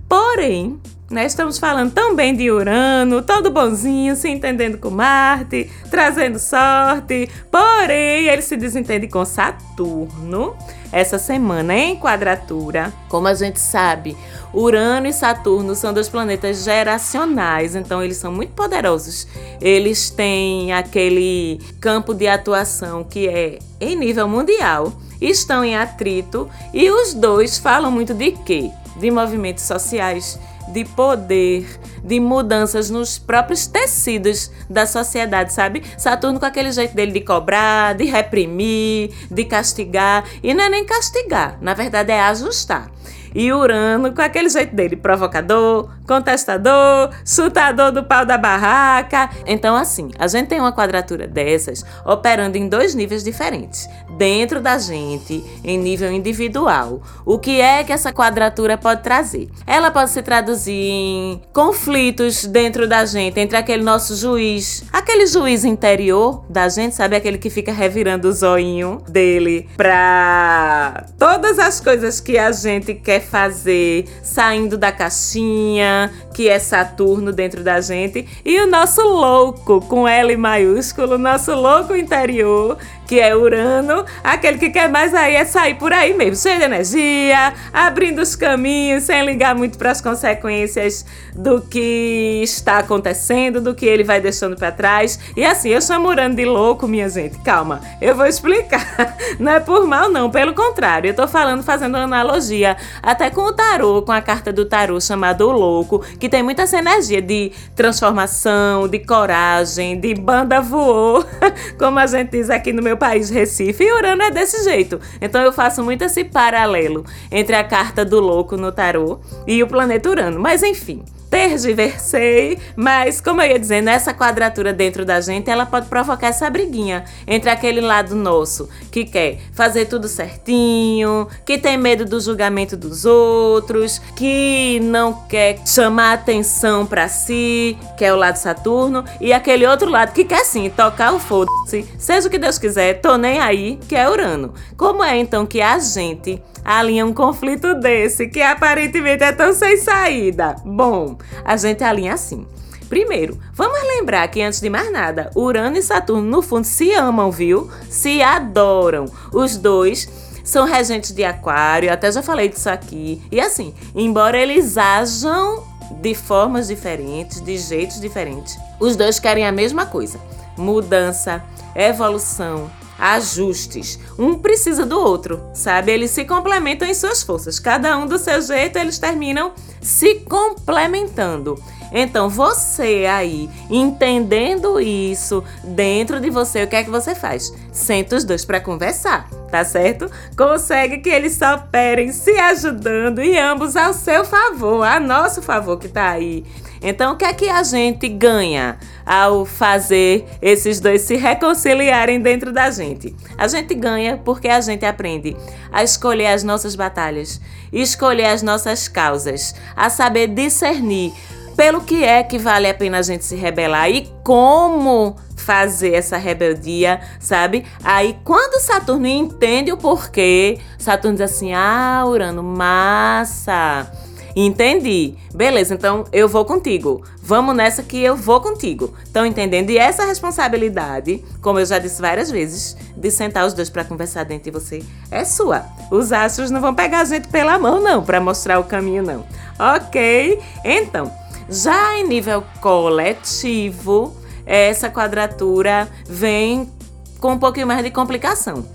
Porém, 0.07 0.81
né? 1.09 1.25
Estamos 1.25 1.57
falando 1.57 1.91
tão 1.91 2.15
bem 2.15 2.35
de 2.35 2.51
Urano, 2.51 3.21
todo 3.21 3.49
bonzinho, 3.49 4.15
se 4.15 4.29
entendendo 4.29 4.77
com 4.77 4.91
Marte, 4.91 5.69
trazendo 5.89 6.37
sorte. 6.37 7.29
Porém, 7.49 8.27
ele 8.27 8.41
se 8.41 8.55
desentende 8.55 9.07
com 9.07 9.25
Saturno 9.25 10.55
essa 10.91 11.17
semana 11.17 11.75
em 11.75 11.95
quadratura. 11.95 12.93
Como 13.07 13.27
a 13.27 13.33
gente 13.33 13.59
sabe, 13.59 14.15
Urano 14.53 15.07
e 15.07 15.13
Saturno 15.13 15.73
são 15.73 15.93
dois 15.93 16.07
planetas 16.07 16.63
geracionais, 16.63 17.75
então 17.75 18.03
eles 18.03 18.17
são 18.17 18.31
muito 18.31 18.53
poderosos. 18.53 19.27
Eles 19.59 20.11
têm 20.11 20.73
aquele 20.73 21.59
campo 21.79 22.13
de 22.13 22.27
atuação 22.27 23.03
que 23.03 23.27
é 23.27 23.59
em 23.79 23.95
nível 23.95 24.27
mundial, 24.27 24.93
estão 25.19 25.63
em 25.63 25.75
atrito 25.75 26.49
e 26.73 26.89
os 26.89 27.13
dois 27.13 27.57
falam 27.57 27.91
muito 27.91 28.13
de 28.13 28.31
quê? 28.31 28.69
De 28.97 29.09
movimentos 29.09 29.63
sociais 29.63 30.37
de 30.71 30.85
poder, 30.85 31.65
de 32.03 32.19
mudanças 32.19 32.89
nos 32.89 33.17
próprios 33.17 33.67
tecidos 33.67 34.51
da 34.69 34.85
sociedade, 34.85 35.53
sabe? 35.53 35.83
Saturno 35.97 36.39
com 36.39 36.45
aquele 36.45 36.71
jeito 36.71 36.95
dele 36.95 37.11
de 37.11 37.21
cobrar, 37.21 37.93
de 37.95 38.05
reprimir, 38.05 39.11
de 39.29 39.45
castigar. 39.45 40.23
E 40.41 40.53
não 40.53 40.63
é 40.63 40.69
nem 40.69 40.85
castigar, 40.85 41.57
na 41.61 41.73
verdade 41.73 42.11
é 42.11 42.21
ajustar. 42.21 42.91
E 43.33 43.51
Urano, 43.51 44.13
com 44.13 44.21
aquele 44.21 44.49
jeito 44.49 44.75
dele, 44.75 44.95
provocador, 44.95 45.89
contestador, 46.07 47.11
chutador 47.25 47.91
do 47.91 48.03
pau 48.03 48.25
da 48.25 48.37
barraca. 48.37 49.29
Então, 49.45 49.75
assim, 49.75 50.09
a 50.17 50.27
gente 50.27 50.47
tem 50.47 50.59
uma 50.59 50.73
quadratura 50.73 51.27
dessas 51.27 51.85
operando 52.05 52.57
em 52.57 52.67
dois 52.67 52.95
níveis 52.95 53.23
diferentes. 53.23 53.87
Dentro 54.17 54.59
da 54.59 54.77
gente, 54.77 55.43
em 55.63 55.77
nível 55.77 56.11
individual. 56.11 57.01
O 57.25 57.37
que 57.37 57.61
é 57.61 57.83
que 57.83 57.93
essa 57.93 58.11
quadratura 58.11 58.77
pode 58.77 59.03
trazer? 59.03 59.49
Ela 59.65 59.91
pode 59.91 60.09
se 60.09 60.21
traduzir 60.21 60.73
em 60.73 61.41
conflitos 61.53 62.45
dentro 62.45 62.87
da 62.87 63.05
gente, 63.05 63.39
entre 63.39 63.57
aquele 63.57 63.83
nosso 63.83 64.15
juiz, 64.15 64.83
aquele 64.91 65.25
juiz 65.27 65.63
interior 65.63 66.43
da 66.49 66.67
gente, 66.67 66.95
sabe? 66.95 67.15
Aquele 67.15 67.37
que 67.37 67.49
fica 67.49 67.71
revirando 67.71 68.27
o 68.27 68.33
zoinho 68.33 69.01
dele 69.07 69.69
pra 69.77 71.05
todas 71.17 71.59
as 71.59 71.79
coisas 71.79 72.19
que 72.19 72.37
a 72.37 72.51
gente 72.51 72.93
quer 72.93 73.18
fazer 73.19 74.05
saindo 74.23 74.77
da 74.77 74.91
caixinha, 74.91 76.11
que 76.33 76.47
é 76.47 76.59
Saturno 76.59 77.31
dentro 77.31 77.63
da 77.63 77.81
gente, 77.81 78.27
e 78.43 78.59
o 78.59 78.67
nosso 78.67 79.01
louco, 79.01 79.81
com 79.81 80.07
L 80.07 80.35
maiúsculo, 80.37 81.17
nosso 81.17 81.53
louco 81.53 81.95
interior, 81.95 82.77
que 83.09 83.19
é 83.19 83.35
Urano, 83.35 84.05
aquele 84.23 84.59
que 84.59 84.69
quer 84.69 84.87
mais 84.87 85.15
aí 85.15 85.33
é 85.33 85.43
sair 85.43 85.73
por 85.73 85.91
aí 85.91 86.13
mesmo, 86.13 86.35
cheio 86.35 86.59
de 86.59 86.65
energia, 86.65 87.55
abrindo 87.73 88.21
os 88.21 88.35
caminhos, 88.35 89.05
sem 89.05 89.25
ligar 89.25 89.55
muito 89.55 89.79
para 89.79 89.89
as 89.89 89.99
consequências 89.99 91.03
do 91.33 91.59
que 91.59 92.39
está 92.43 92.77
acontecendo, 92.77 93.61
do 93.61 93.73
que 93.73 93.87
ele 93.87 94.03
vai 94.03 94.21
deixando 94.21 94.55
para 94.55 94.71
trás. 94.71 95.19
E 95.35 95.43
assim, 95.43 95.69
eu 95.69 95.81
chamo 95.81 96.07
Urano 96.07 96.35
de 96.35 96.45
louco, 96.45 96.87
minha 96.87 97.09
gente, 97.09 97.39
calma, 97.39 97.81
eu 97.99 98.13
vou 98.15 98.27
explicar. 98.27 98.85
Não 99.39 99.53
é 99.53 99.59
por 99.59 99.87
mal, 99.87 100.07
não, 100.11 100.29
pelo 100.29 100.53
contrário, 100.53 101.09
eu 101.09 101.15
tô 101.15 101.27
falando, 101.27 101.63
fazendo 101.63 101.95
uma 101.95 102.03
analogia 102.03 102.77
até 103.01 103.31
com 103.31 103.41
o 103.41 103.53
tarô, 103.53 104.03
com 104.03 104.11
a 104.11 104.21
carta 104.21 104.53
do 104.53 104.65
tarô 104.65 105.01
chamada 105.01 105.45
O 105.47 105.51
Louco, 105.51 106.03
que 106.19 106.29
tem 106.29 106.43
muita 106.43 106.63
essa 106.63 106.77
energia 106.77 107.21
de 107.21 107.51
transformação, 107.75 108.87
de 108.87 108.99
coragem, 108.99 109.99
de 109.99 110.13
banda 110.13 110.61
voou, 110.61 111.25
como 111.79 111.97
a 111.97 112.05
gente 112.05 112.31
diz 112.31 112.49
aqui 112.51 112.71
no 112.71 112.83
meu 112.83 112.98
país, 112.99 113.29
Recife, 113.29 113.83
e 113.83 113.91
Urano 113.93 114.21
é 114.21 114.29
desse 114.29 114.63
jeito. 114.63 114.99
Então 115.19 115.41
eu 115.41 115.51
faço 115.51 115.83
muito 115.83 116.03
esse 116.03 116.23
paralelo 116.23 117.03
entre 117.31 117.55
a 117.55 117.63
carta 117.63 118.05
do 118.05 118.19
louco 118.19 118.55
no 118.55 118.71
tarô 118.71 119.19
e 119.47 119.63
o 119.63 119.67
planeta 119.67 120.09
Urano. 120.09 120.39
Mas 120.39 120.61
enfim 120.61 121.03
tergiversei, 121.29 122.57
mas 122.75 123.21
como 123.21 123.41
eu 123.41 123.51
ia 123.51 123.59
dizendo, 123.59 123.89
essa 123.89 124.13
quadratura 124.13 124.73
dentro 124.73 125.05
da 125.05 125.21
gente, 125.21 125.49
ela 125.49 125.65
pode 125.65 125.87
provocar 125.87 126.27
essa 126.27 126.49
briguinha 126.49 127.05
entre 127.27 127.49
aquele 127.49 127.81
lado 127.81 128.15
nosso 128.15 128.67
que 128.91 129.05
quer 129.05 129.39
fazer 129.53 129.85
tudo 129.85 130.07
certinho, 130.07 131.27
que 131.45 131.57
tem 131.57 131.77
medo 131.77 132.05
do 132.05 132.19
julgamento 132.19 132.75
dos 132.75 133.05
outros, 133.05 133.99
que 134.15 134.79
não 134.83 135.13
quer 135.27 135.59
chamar 135.65 136.13
atenção 136.13 136.85
para 136.85 137.07
si, 137.07 137.77
que 137.97 138.03
é 138.03 138.11
o 138.11 138.17
lado 138.17 138.37
Saturno, 138.37 139.03
e 139.21 139.31
aquele 139.31 139.67
outro 139.67 139.89
lado 139.89 140.13
que 140.13 140.25
quer 140.25 140.43
sim 140.45 140.69
tocar 140.69 141.13
o 141.13 141.19
foda-se, 141.19 141.85
seja 141.97 142.27
o 142.27 142.31
que 142.31 142.39
Deus 142.39 142.57
quiser, 142.57 143.01
tô 143.01 143.17
nem 143.17 143.39
aí, 143.39 143.79
que 143.87 143.95
é 143.95 144.09
Urano. 144.09 144.53
Como 144.75 145.03
é 145.03 145.17
então 145.17 145.45
que 145.45 145.61
a 145.61 145.77
gente 145.77 146.41
alinha 146.77 147.03
um 147.03 147.13
conflito 147.13 147.73
desse 147.73 148.27
que 148.27 148.41
aparentemente 148.41 149.23
é 149.23 149.31
tão 149.31 149.51
sem 149.53 149.77
saída? 149.77 150.55
Bom, 150.63 151.17
a 151.43 151.57
gente 151.57 151.83
alinha 151.83 152.13
assim. 152.13 152.45
Primeiro, 152.87 153.39
vamos 153.53 153.81
lembrar 153.83 154.27
que 154.27 154.41
antes 154.41 154.61
de 154.61 154.69
mais 154.69 154.91
nada, 154.91 155.31
Urano 155.35 155.77
e 155.77 155.81
Saturno 155.81 156.21
no 156.21 156.41
fundo 156.41 156.65
se 156.65 156.91
amam, 156.93 157.31
viu? 157.31 157.69
Se 157.89 158.21
adoram. 158.21 159.05
Os 159.33 159.57
dois 159.57 160.07
são 160.43 160.65
regentes 160.65 161.11
de 161.11 161.23
Aquário, 161.23 161.91
até 161.91 162.11
já 162.11 162.21
falei 162.21 162.49
disso 162.49 162.69
aqui. 162.69 163.21
E 163.31 163.39
assim, 163.39 163.73
embora 163.95 164.37
eles 164.37 164.77
ajam 164.77 165.63
de 166.01 166.13
formas 166.13 166.67
diferentes, 166.67 167.41
de 167.41 167.57
jeitos 167.57 167.99
diferentes, 167.99 168.57
os 168.79 168.95
dois 168.95 169.19
querem 169.19 169.45
a 169.45 169.51
mesma 169.51 169.87
coisa: 169.87 170.19
mudança, 170.57 171.43
evolução, 171.75 172.69
ajustes. 172.99 173.99
Um 174.17 174.35
precisa 174.35 174.85
do 174.85 174.99
outro, 174.99 175.41
sabe? 175.53 175.91
Eles 175.91 176.11
se 176.11 176.25
complementam 176.25 176.87
em 176.87 176.93
suas 176.93 177.23
forças. 177.23 177.59
Cada 177.59 177.97
um 177.97 178.05
do 178.05 178.17
seu 178.17 178.41
jeito, 178.41 178.77
eles 178.77 178.99
terminam 178.99 179.53
se 179.81 180.15
complementando. 180.15 181.55
Então, 181.91 182.29
você 182.29 183.05
aí, 183.09 183.49
entendendo 183.69 184.79
isso 184.79 185.43
dentro 185.63 186.19
de 186.19 186.29
você, 186.29 186.63
o 186.63 186.67
que 186.67 186.75
é 186.75 186.83
que 186.83 186.89
você 186.89 187.15
faz? 187.15 187.51
Senta 187.71 188.15
os 188.15 188.23
dois 188.23 188.45
para 188.45 188.61
conversar, 188.61 189.27
tá 189.49 189.63
certo? 189.63 190.09
Consegue 190.37 190.99
que 190.99 191.09
eles 191.09 191.33
só 191.33 191.55
operem 191.55 192.11
se 192.11 192.31
ajudando 192.31 193.23
e 193.23 193.37
ambos 193.37 193.75
ao 193.75 193.93
seu 193.93 194.23
favor, 194.23 194.83
a 194.83 194.99
nosso 194.99 195.41
favor 195.41 195.79
que 195.79 195.87
tá 195.87 196.09
aí. 196.09 196.45
Então, 196.81 197.13
o 197.13 197.17
que 197.17 197.25
é 197.25 197.33
que 197.33 197.49
a 197.49 197.63
gente 197.63 198.07
ganha 198.07 198.77
ao 199.05 199.45
fazer 199.45 200.25
esses 200.41 200.79
dois 200.79 201.01
se 201.01 201.15
reconciliarem 201.15 202.21
dentro 202.21 202.51
da 202.51 202.69
gente? 202.69 203.15
A 203.37 203.47
gente 203.47 203.73
ganha 203.75 204.17
porque 204.17 204.47
a 204.47 204.61
gente 204.61 204.85
aprende 204.85 205.35
a 205.71 205.83
escolher 205.83 206.27
as 206.27 206.43
nossas 206.43 206.75
batalhas, 206.75 207.41
escolher 207.71 208.27
as 208.27 208.41
nossas 208.41 208.87
causas, 208.87 209.53
a 209.75 209.89
saber 209.89 210.27
discernir 210.27 211.13
pelo 211.55 211.81
que 211.81 212.05
é 212.05 212.23
que 212.23 212.37
vale 212.37 212.69
a 212.69 212.73
pena 212.73 212.99
a 212.99 213.01
gente 213.01 213.25
se 213.25 213.35
rebelar 213.35 213.89
e 213.89 214.09
como 214.23 215.17
fazer 215.35 215.93
essa 215.93 216.15
rebeldia, 216.15 217.01
sabe? 217.19 217.65
Aí 217.83 218.17
quando 218.23 218.61
Saturno 218.61 219.07
entende 219.07 219.69
o 219.71 219.75
porquê, 219.77 220.59
Saturno 220.77 221.17
diz 221.17 221.29
assim: 221.29 221.53
"Ah, 221.53 222.03
Urano, 222.05 222.41
massa!" 222.41 223.91
Entendi. 224.41 225.15
Beleza, 225.35 225.73
então 225.73 226.05
eu 226.13 226.25
vou 226.29 226.45
contigo. 226.45 227.03
Vamos 227.21 227.53
nessa 227.53 227.83
que 227.83 228.01
eu 228.01 228.15
vou 228.15 228.39
contigo. 228.39 228.93
Estão 229.03 229.25
entendendo? 229.25 229.69
E 229.69 229.77
essa 229.77 230.05
responsabilidade, 230.05 231.21
como 231.41 231.59
eu 231.59 231.65
já 231.65 231.77
disse 231.77 232.01
várias 232.01 232.31
vezes, 232.31 232.77
de 232.95 233.11
sentar 233.11 233.45
os 233.45 233.53
dois 233.53 233.69
para 233.69 233.83
conversar 233.83 234.23
dentro 234.23 234.45
de 234.45 234.51
você, 234.51 234.81
é 235.11 235.25
sua. 235.25 235.65
Os 235.91 236.13
astros 236.13 236.49
não 236.49 236.61
vão 236.61 236.73
pegar 236.73 237.01
a 237.01 237.03
gente 237.03 237.27
pela 237.27 237.59
mão, 237.59 237.81
não, 237.81 238.01
para 238.01 238.21
mostrar 238.21 238.59
o 238.59 238.63
caminho, 238.63 239.03
não. 239.03 239.25
Ok? 239.59 240.39
Então, 240.63 241.11
já 241.49 241.97
em 241.97 242.07
nível 242.07 242.41
coletivo, 242.61 244.15
essa 244.45 244.89
quadratura 244.89 245.89
vem 246.07 246.71
com 247.19 247.33
um 247.33 247.39
pouquinho 247.39 247.67
mais 247.67 247.83
de 247.83 247.91
complicação. 247.91 248.65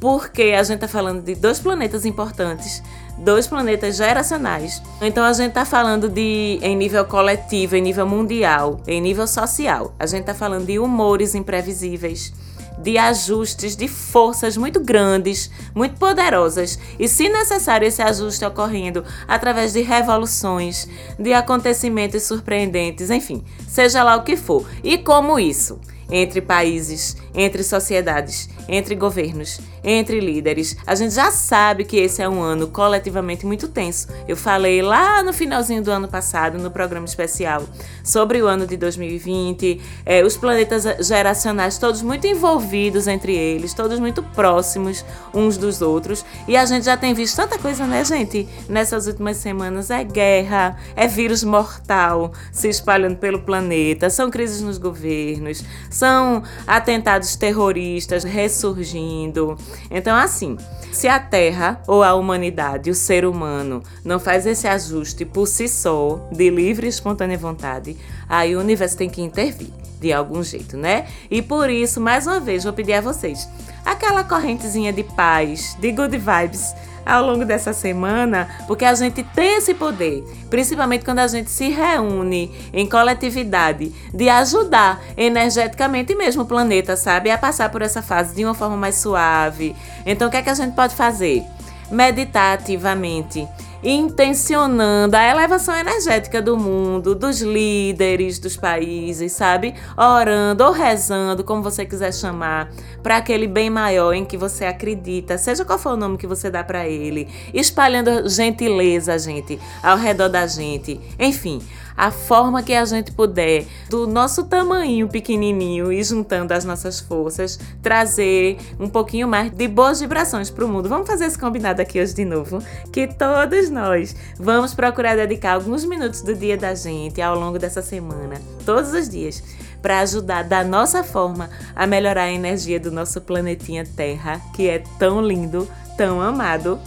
Porque 0.00 0.54
a 0.56 0.62
gente 0.62 0.76
está 0.76 0.86
falando 0.86 1.24
de 1.24 1.34
dois 1.34 1.58
planetas 1.58 2.04
importantes 2.04 2.80
dois 3.18 3.46
planetas 3.46 3.96
geracionais. 3.96 4.82
Então 5.00 5.24
a 5.24 5.32
gente 5.32 5.48
está 5.48 5.64
falando 5.64 6.08
de 6.08 6.58
em 6.62 6.76
nível 6.76 7.04
coletivo, 7.04 7.76
em 7.76 7.82
nível 7.82 8.06
mundial, 8.06 8.80
em 8.86 9.00
nível 9.00 9.26
social. 9.26 9.94
A 9.98 10.06
gente 10.06 10.20
está 10.20 10.34
falando 10.34 10.66
de 10.66 10.78
humores 10.78 11.34
imprevisíveis, 11.34 12.32
de 12.78 12.96
ajustes 12.96 13.74
de 13.74 13.88
forças 13.88 14.56
muito 14.56 14.80
grandes, 14.80 15.50
muito 15.74 15.98
poderosas, 15.98 16.78
e 16.98 17.08
se 17.08 17.28
necessário 17.28 17.86
esse 17.86 18.00
ajuste 18.00 18.44
ocorrendo 18.44 19.04
através 19.26 19.72
de 19.72 19.82
revoluções, 19.82 20.88
de 21.18 21.32
acontecimentos 21.32 22.22
surpreendentes, 22.22 23.10
enfim, 23.10 23.44
seja 23.66 24.02
lá 24.04 24.16
o 24.16 24.22
que 24.22 24.36
for. 24.36 24.64
E 24.84 24.96
como 24.98 25.38
isso? 25.38 25.78
entre 26.10 26.40
países, 26.40 27.16
entre 27.34 27.62
sociedades, 27.62 28.48
entre 28.68 28.94
governos, 28.94 29.60
entre 29.82 30.20
líderes. 30.20 30.76
A 30.86 30.94
gente 30.94 31.14
já 31.14 31.30
sabe 31.30 31.84
que 31.84 31.96
esse 31.96 32.20
é 32.20 32.28
um 32.28 32.42
ano 32.42 32.68
coletivamente 32.68 33.46
muito 33.46 33.68
tenso. 33.68 34.08
Eu 34.28 34.36
falei 34.36 34.82
lá 34.82 35.22
no 35.22 35.32
finalzinho 35.32 35.82
do 35.82 35.90
ano 35.90 36.06
passado, 36.06 36.58
no 36.58 36.70
programa 36.70 37.06
especial, 37.06 37.64
sobre 38.04 38.42
o 38.42 38.46
ano 38.46 38.66
de 38.66 38.76
2020, 38.76 39.80
é, 40.04 40.22
os 40.22 40.36
planetas 40.36 40.84
geracionais 41.06 41.78
todos 41.78 42.02
muito 42.02 42.26
envolvidos 42.26 43.06
entre 43.06 43.34
eles, 43.34 43.72
todos 43.72 43.98
muito 43.98 44.22
próximos 44.22 45.04
uns 45.32 45.56
dos 45.56 45.80
outros. 45.80 46.24
E 46.46 46.56
a 46.56 46.66
gente 46.66 46.84
já 46.84 46.96
tem 46.96 47.14
visto 47.14 47.36
tanta 47.36 47.58
coisa, 47.58 47.86
né, 47.86 48.04
gente? 48.04 48.48
Nessas 48.68 49.06
últimas 49.06 49.38
semanas 49.38 49.90
é 49.90 50.04
guerra, 50.04 50.76
é 50.94 51.06
vírus 51.06 51.42
mortal 51.42 52.32
se 52.52 52.68
espalhando 52.68 53.16
pelo 53.16 53.40
planeta, 53.40 54.10
são 54.10 54.30
crises 54.30 54.60
nos 54.60 54.76
governos, 54.76 55.64
são 55.90 56.42
atentados 56.66 57.36
terroristas 57.36 58.24
ressurgindo. 58.58 59.56
Então, 59.90 60.16
assim, 60.16 60.56
se 60.92 61.06
a 61.06 61.20
Terra 61.20 61.80
ou 61.86 62.02
a 62.02 62.14
humanidade, 62.14 62.90
o 62.90 62.94
ser 62.94 63.24
humano, 63.24 63.82
não 64.04 64.18
faz 64.18 64.46
esse 64.46 64.66
ajuste 64.66 65.24
por 65.24 65.46
si 65.46 65.68
só, 65.68 66.28
de 66.32 66.50
livre 66.50 66.86
e 66.86 66.90
espontânea 66.90 67.38
vontade, 67.38 67.96
aí 68.28 68.56
o 68.56 68.60
universo 68.60 68.96
tem 68.96 69.08
que 69.08 69.22
intervir 69.22 69.70
de 70.00 70.12
algum 70.12 70.42
jeito, 70.42 70.76
né? 70.76 71.06
E 71.30 71.42
por 71.42 71.70
isso, 71.70 72.00
mais 72.00 72.26
uma 72.26 72.40
vez, 72.40 72.64
vou 72.64 72.72
pedir 72.72 72.94
a 72.94 73.00
vocês 73.00 73.48
aquela 73.84 74.22
correntezinha 74.22 74.92
de 74.92 75.02
paz, 75.02 75.74
de 75.80 75.92
good 75.92 76.16
vibes 76.16 76.74
ao 77.06 77.24
longo 77.24 77.44
dessa 77.46 77.72
semana, 77.72 78.46
porque 78.66 78.84
a 78.84 78.94
gente 78.94 79.22
tem 79.22 79.56
esse 79.56 79.72
poder, 79.72 80.22
principalmente 80.50 81.06
quando 81.06 81.20
a 81.20 81.26
gente 81.26 81.50
se 81.50 81.70
reúne 81.70 82.54
em 82.70 82.86
coletividade, 82.86 83.90
de 84.12 84.28
ajudar 84.28 85.02
energeticamente 85.16 86.14
mesmo 86.14 86.42
o 86.42 86.46
planeta, 86.46 86.96
sabe? 86.96 87.30
A 87.30 87.38
passar 87.38 87.70
por 87.70 87.80
essa 87.80 88.02
fase 88.02 88.34
de 88.34 88.44
uma 88.44 88.52
forma 88.52 88.76
mais 88.76 88.96
suave. 88.96 89.74
Então, 90.04 90.28
o 90.28 90.30
que 90.30 90.36
é 90.36 90.42
que 90.42 90.50
a 90.50 90.54
gente 90.54 90.74
pode 90.74 90.94
fazer? 90.94 91.42
Meditar 91.90 92.58
ativamente 92.58 93.48
intencionando 93.82 95.16
a 95.16 95.24
elevação 95.24 95.74
energética 95.74 96.42
do 96.42 96.56
mundo, 96.56 97.14
dos 97.14 97.40
líderes 97.40 98.38
dos 98.38 98.56
países, 98.56 99.32
sabe? 99.32 99.74
Orando 99.96 100.64
ou 100.64 100.72
rezando, 100.72 101.44
como 101.44 101.62
você 101.62 101.84
quiser 101.84 102.12
chamar, 102.12 102.70
para 103.02 103.16
aquele 103.16 103.46
bem 103.46 103.70
maior 103.70 104.12
em 104.12 104.24
que 104.24 104.36
você 104.36 104.64
acredita, 104.64 105.38
seja 105.38 105.64
qual 105.64 105.78
for 105.78 105.92
o 105.92 105.96
nome 105.96 106.18
que 106.18 106.26
você 106.26 106.50
dá 106.50 106.64
para 106.64 106.88
ele, 106.88 107.28
espalhando 107.54 108.28
gentileza, 108.28 109.18
gente, 109.18 109.58
ao 109.82 109.96
redor 109.96 110.28
da 110.28 110.46
gente. 110.46 111.00
Enfim, 111.18 111.60
a 111.98 112.12
forma 112.12 112.62
que 112.62 112.72
a 112.72 112.84
gente 112.84 113.10
puder, 113.10 113.66
do 113.90 114.06
nosso 114.06 114.44
tamanho 114.44 115.08
pequenininho 115.08 115.92
e 115.92 116.00
juntando 116.04 116.54
as 116.54 116.64
nossas 116.64 117.00
forças, 117.00 117.58
trazer 117.82 118.56
um 118.78 118.88
pouquinho 118.88 119.26
mais 119.26 119.50
de 119.50 119.66
boas 119.66 119.98
vibrações 119.98 120.48
para 120.48 120.64
o 120.64 120.68
mundo. 120.68 120.88
Vamos 120.88 121.08
fazer 121.08 121.24
esse 121.24 121.36
combinado 121.36 121.82
aqui 121.82 122.00
hoje 122.00 122.14
de 122.14 122.24
novo, 122.24 122.62
que 122.92 123.08
todos 123.08 123.68
nós 123.68 124.14
vamos 124.38 124.74
procurar 124.74 125.16
dedicar 125.16 125.54
alguns 125.54 125.84
minutos 125.84 126.22
do 126.22 126.36
dia 126.36 126.56
da 126.56 126.72
gente 126.72 127.20
ao 127.20 127.36
longo 127.36 127.58
dessa 127.58 127.82
semana, 127.82 128.40
todos 128.64 128.92
os 128.92 129.08
dias, 129.08 129.42
para 129.82 129.98
ajudar 129.98 130.44
da 130.44 130.62
nossa 130.62 131.02
forma 131.02 131.50
a 131.74 131.84
melhorar 131.84 132.24
a 132.24 132.32
energia 132.32 132.78
do 132.78 132.92
nosso 132.92 133.20
planetinha 133.20 133.84
Terra, 133.84 134.40
que 134.54 134.68
é 134.68 134.84
tão 135.00 135.20
lindo, 135.20 135.68
tão 135.96 136.20
amado 136.22 136.78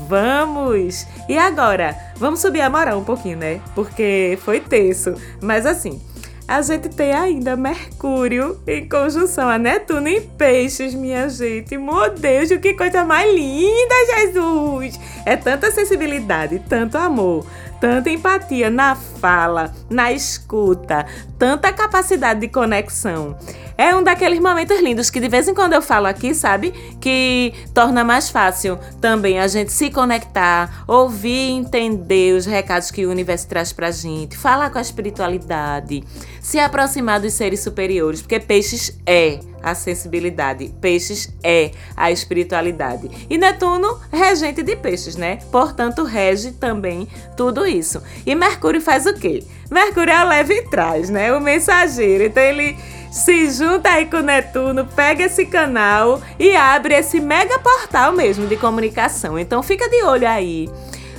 Vamos! 0.00 1.06
E 1.28 1.38
agora? 1.38 1.96
Vamos 2.16 2.40
subir 2.40 2.60
a 2.60 2.70
moral 2.70 2.98
um 2.98 3.04
pouquinho, 3.04 3.38
né? 3.38 3.60
Porque 3.74 4.38
foi 4.42 4.60
tenso. 4.60 5.14
Mas 5.40 5.66
assim, 5.66 6.00
a 6.46 6.60
gente 6.60 6.90
tem 6.90 7.12
ainda 7.12 7.56
Mercúrio 7.56 8.60
em 8.66 8.86
conjunção 8.86 9.48
a 9.48 9.56
Netuno 9.56 10.08
em 10.08 10.20
peixes, 10.20 10.94
minha 10.94 11.26
gente. 11.28 11.78
Meu 11.78 12.10
Deus, 12.10 12.50
que 12.60 12.74
coisa 12.74 13.02
mais 13.02 13.34
linda, 13.34 13.94
Jesus! 14.16 15.00
É 15.24 15.36
tanta 15.36 15.70
sensibilidade, 15.70 16.62
tanto 16.68 16.98
amor, 16.98 17.46
tanta 17.80 18.10
empatia 18.10 18.68
na 18.68 18.94
fala, 18.94 19.72
na 19.88 20.12
escuta, 20.12 21.06
tanta 21.38 21.72
capacidade 21.72 22.40
de 22.40 22.48
conexão. 22.48 23.38
É 23.76 23.94
um 23.94 24.02
daqueles 24.02 24.38
momentos 24.38 24.80
lindos 24.80 25.10
que 25.10 25.18
de 25.18 25.28
vez 25.28 25.48
em 25.48 25.54
quando 25.54 25.72
eu 25.72 25.82
falo 25.82 26.06
aqui, 26.06 26.34
sabe? 26.34 26.72
Que 27.00 27.52
torna 27.74 28.04
mais 28.04 28.30
fácil 28.30 28.78
também 29.00 29.40
a 29.40 29.48
gente 29.48 29.72
se 29.72 29.90
conectar, 29.90 30.84
ouvir 30.86 31.48
e 31.48 31.50
entender 31.50 32.34
os 32.34 32.46
recados 32.46 32.90
que 32.90 33.04
o 33.04 33.10
universo 33.10 33.48
traz 33.48 33.72
pra 33.72 33.90
gente, 33.90 34.36
falar 34.36 34.70
com 34.70 34.78
a 34.78 34.82
espiritualidade, 34.82 36.04
se 36.40 36.58
aproximar 36.58 37.20
dos 37.20 37.32
seres 37.32 37.60
superiores, 37.60 38.22
porque 38.22 38.38
peixes 38.38 38.96
é 39.04 39.40
a 39.60 39.74
sensibilidade, 39.74 40.72
peixes 40.80 41.34
é 41.42 41.70
a 41.96 42.12
espiritualidade. 42.12 43.10
E 43.28 43.38
Netuno, 43.38 43.98
regente 44.12 44.62
de 44.62 44.76
peixes, 44.76 45.16
né? 45.16 45.38
Portanto, 45.50 46.04
rege 46.04 46.52
também 46.52 47.08
tudo 47.36 47.66
isso. 47.66 48.02
E 48.26 48.34
Mercúrio 48.34 48.80
faz 48.80 49.06
o 49.06 49.14
quê? 49.14 49.42
Mercúrio 49.70 50.12
é 50.12 50.24
o 50.24 50.28
leve 50.28 50.54
e 50.54 50.62
traz, 50.68 51.08
né? 51.08 51.32
O 51.32 51.40
mensageiro. 51.40 52.24
Então 52.24 52.42
ele 52.42 52.76
se 53.14 53.48
junta 53.48 53.90
aí 53.90 54.06
com 54.06 54.18
Netuno, 54.18 54.84
pega 54.84 55.22
esse 55.22 55.46
canal 55.46 56.20
e 56.36 56.56
abre 56.56 56.94
esse 56.94 57.20
mega 57.20 57.60
portal 57.60 58.10
mesmo 58.10 58.48
de 58.48 58.56
comunicação. 58.56 59.38
Então 59.38 59.62
fica 59.62 59.88
de 59.88 60.02
olho 60.02 60.28
aí 60.28 60.68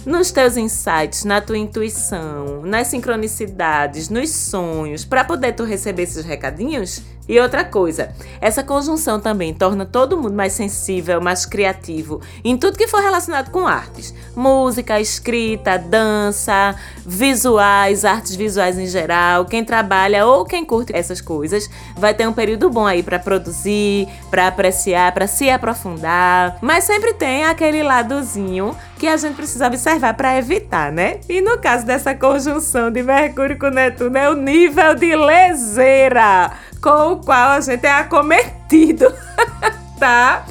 nos 0.06 0.30
teus 0.30 0.58
insights, 0.58 1.24
na 1.24 1.40
tua 1.40 1.58
intuição, 1.58 2.64
nas 2.64 2.88
sincronicidades, 2.88 4.10
nos 4.10 4.30
sonhos, 4.30 5.06
para 5.06 5.24
poder 5.24 5.54
tu 5.54 5.64
receber 5.64 6.04
esses 6.04 6.26
recadinhos 6.26 7.02
e 7.28 7.40
outra 7.40 7.64
coisa, 7.64 8.10
essa 8.40 8.64
conjunção 8.64 9.20
também 9.20 9.54
torna 9.54 9.84
todo 9.86 10.18
mundo 10.18 10.34
mais 10.34 10.54
sensível, 10.54 11.20
mais 11.20 11.46
criativo 11.46 12.22
em 12.44 12.56
tudo 12.56 12.78
que 12.78 12.88
for 12.88 13.02
relacionado 13.02 13.50
com 13.50 13.68
artes. 13.68 14.14
Música, 14.36 15.00
escrita, 15.00 15.78
dança, 15.78 16.76
visuais, 17.04 18.06
artes 18.06 18.36
visuais 18.36 18.78
em 18.78 18.86
geral. 18.86 19.46
Quem 19.46 19.66
trabalha 19.66 20.26
ou 20.28 20.46
quem 20.46 20.64
curte 20.64 20.96
essas 20.96 21.20
coisas 21.20 21.70
vai 21.98 22.14
ter 22.14 22.28
um 22.28 22.34
período 22.34 22.70
bom 22.70 22.86
aí 22.86 23.02
para 23.02 23.18
produzir, 23.18 24.08
para 24.30 24.48
apreciar, 24.48 25.12
para 25.12 25.26
se 25.26 25.50
aprofundar. 25.50 26.60
Mas 26.62 26.84
sempre 26.84 27.14
tem 27.14 27.46
aquele 27.46 27.82
ladozinho 27.82 28.76
que 29.00 29.08
a 29.08 29.18
gente 29.18 29.36
precisa 29.36 29.68
observar 29.68 30.14
para 30.14 30.38
evitar, 30.38 30.92
né? 30.92 31.20
E 31.28 31.42
no 31.42 31.58
caso 31.58 31.86
dessa 31.86 32.14
conjunção 32.14 32.92
de 32.92 33.02
Mercúrio 33.02 33.58
com 33.58 33.70
Netuno 33.70 34.18
é 34.18 34.30
o 34.30 34.36
nível 34.36 34.94
de 34.96 35.16
leseira 35.16 36.52
com 36.82 37.14
o 37.14 37.18
qual 37.18 37.52
a 37.52 37.62
gente 37.62 37.86
é 37.86 37.92
acometido, 37.92 39.14
tá? 40.00 40.46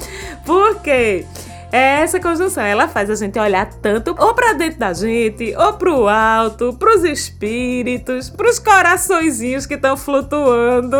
Por 0.44 0.80
quê? 0.80 1.26
Essa 1.76 2.20
conjunção, 2.20 2.62
ela 2.62 2.86
faz 2.86 3.10
a 3.10 3.16
gente 3.16 3.36
olhar 3.36 3.66
tanto 3.66 4.14
ou 4.16 4.32
para 4.32 4.52
dentro 4.52 4.78
da 4.78 4.92
gente, 4.92 5.52
ou 5.56 5.72
para 5.72 5.90
o 5.90 6.08
alto, 6.08 6.72
para 6.74 6.94
os 6.94 7.02
espíritos, 7.02 8.30
para 8.30 8.48
os 8.48 8.60
coraçõezinhos 8.60 9.66
que 9.66 9.74
estão 9.74 9.96
flutuando 9.96 10.96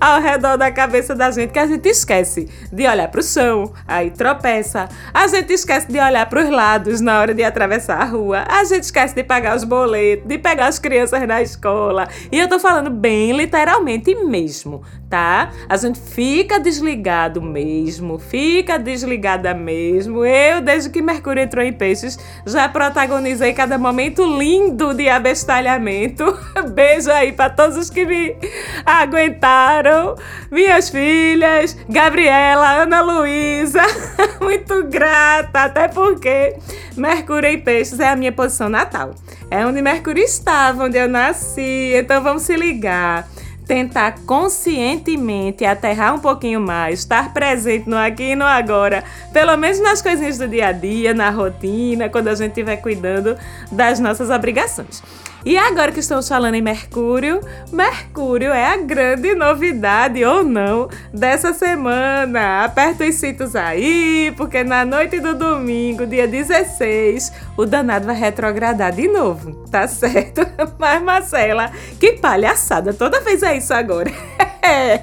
ao 0.00 0.20
redor 0.20 0.56
da 0.56 0.72
cabeça 0.72 1.14
da 1.14 1.30
gente, 1.30 1.52
que 1.52 1.58
a 1.60 1.68
gente 1.68 1.88
esquece 1.88 2.48
de 2.72 2.84
olhar 2.84 3.06
para 3.06 3.20
o 3.20 3.22
chão, 3.22 3.72
aí 3.86 4.10
tropeça. 4.10 4.88
A 5.14 5.28
gente 5.28 5.52
esquece 5.52 5.86
de 5.86 6.00
olhar 6.00 6.28
para 6.28 6.42
os 6.42 6.50
lados 6.50 7.00
na 7.00 7.20
hora 7.20 7.32
de 7.32 7.44
atravessar 7.44 8.02
a 8.02 8.04
rua. 8.04 8.44
A 8.48 8.64
gente 8.64 8.82
esquece 8.82 9.14
de 9.14 9.22
pagar 9.22 9.54
os 9.56 9.62
boletos, 9.62 10.26
de 10.26 10.36
pegar 10.36 10.66
as 10.66 10.80
crianças 10.80 11.24
na 11.28 11.40
escola. 11.40 12.08
E 12.32 12.40
eu 12.40 12.48
tô 12.48 12.58
falando 12.58 12.90
bem 12.90 13.30
literalmente 13.30 14.12
mesmo, 14.16 14.82
tá? 15.08 15.52
A 15.68 15.76
gente 15.76 16.00
fica 16.00 16.58
desligado 16.58 17.40
mesmo, 17.40 18.18
fica 18.18 18.76
desligada 18.80 19.54
mesmo 19.54 20.07
mesmo. 20.08 20.24
Eu, 20.24 20.60
desde 20.60 20.90
que 20.90 21.02
Mercúrio 21.02 21.42
entrou 21.42 21.64
em 21.64 21.72
peixes, 21.72 22.18
já 22.46 22.68
protagonizei 22.68 23.52
cada 23.52 23.78
momento 23.78 24.24
lindo 24.24 24.94
de 24.94 25.08
abestalhamento. 25.08 26.24
Beijo 26.72 27.10
aí 27.10 27.32
para 27.32 27.50
todos 27.50 27.76
os 27.76 27.90
que 27.90 28.04
me 28.04 28.36
aguentaram. 28.84 30.16
Minhas 30.50 30.88
filhas, 30.88 31.76
Gabriela, 31.88 32.82
Ana 32.82 33.00
Luísa, 33.00 33.82
muito 34.40 34.84
grata, 34.84 35.60
até 35.60 35.88
porque 35.88 36.56
Mercúrio 36.96 37.50
em 37.50 37.60
peixes 37.60 38.00
é 38.00 38.08
a 38.08 38.16
minha 38.16 38.32
posição 38.32 38.68
natal. 38.68 39.14
É 39.50 39.64
onde 39.64 39.80
Mercúrio 39.82 40.24
estava, 40.24 40.84
onde 40.84 40.98
eu 40.98 41.08
nasci. 41.08 41.92
Então 41.94 42.22
vamos 42.22 42.42
se 42.42 42.56
ligar 42.56 43.28
tentar 43.68 44.20
conscientemente 44.24 45.64
aterrar 45.66 46.14
um 46.14 46.18
pouquinho 46.18 46.58
mais, 46.58 47.00
estar 47.00 47.34
presente 47.34 47.88
no 47.88 47.96
aqui 47.96 48.30
e 48.30 48.34
no 48.34 48.46
agora, 48.46 49.04
pelo 49.30 49.54
menos 49.58 49.78
nas 49.78 50.00
coisinhas 50.00 50.38
do 50.38 50.48
dia 50.48 50.68
a 50.68 50.72
dia, 50.72 51.12
na 51.12 51.28
rotina, 51.28 52.08
quando 52.08 52.28
a 52.28 52.34
gente 52.34 52.48
estiver 52.48 52.78
cuidando 52.78 53.36
das 53.70 54.00
nossas 54.00 54.30
obrigações. 54.30 55.02
E 55.44 55.56
agora 55.56 55.92
que 55.92 56.00
estamos 56.00 56.28
falando 56.28 56.56
em 56.56 56.62
Mercúrio, 56.62 57.40
Mercúrio 57.72 58.50
é 58.50 58.72
a 58.72 58.76
grande 58.76 59.34
novidade 59.34 60.24
ou 60.24 60.42
não 60.42 60.88
dessa 61.14 61.54
semana. 61.54 62.64
Aperta 62.64 63.04
os 63.04 63.14
cintos 63.14 63.54
aí, 63.54 64.32
porque 64.36 64.64
na 64.64 64.84
noite 64.84 65.20
do 65.20 65.34
domingo, 65.34 66.06
dia 66.06 66.26
16, 66.26 67.32
o 67.56 67.64
danado 67.64 68.06
vai 68.06 68.16
retrogradar 68.16 68.92
de 68.92 69.06
novo, 69.06 69.64
tá 69.70 69.86
certo? 69.86 70.40
Mas 70.78 71.02
Marcela, 71.02 71.70
que 71.98 72.14
palhaçada, 72.14 72.92
toda 72.92 73.20
vez 73.20 73.42
é 73.42 73.56
isso 73.56 73.72
agora. 73.72 74.10
É. 74.60 75.02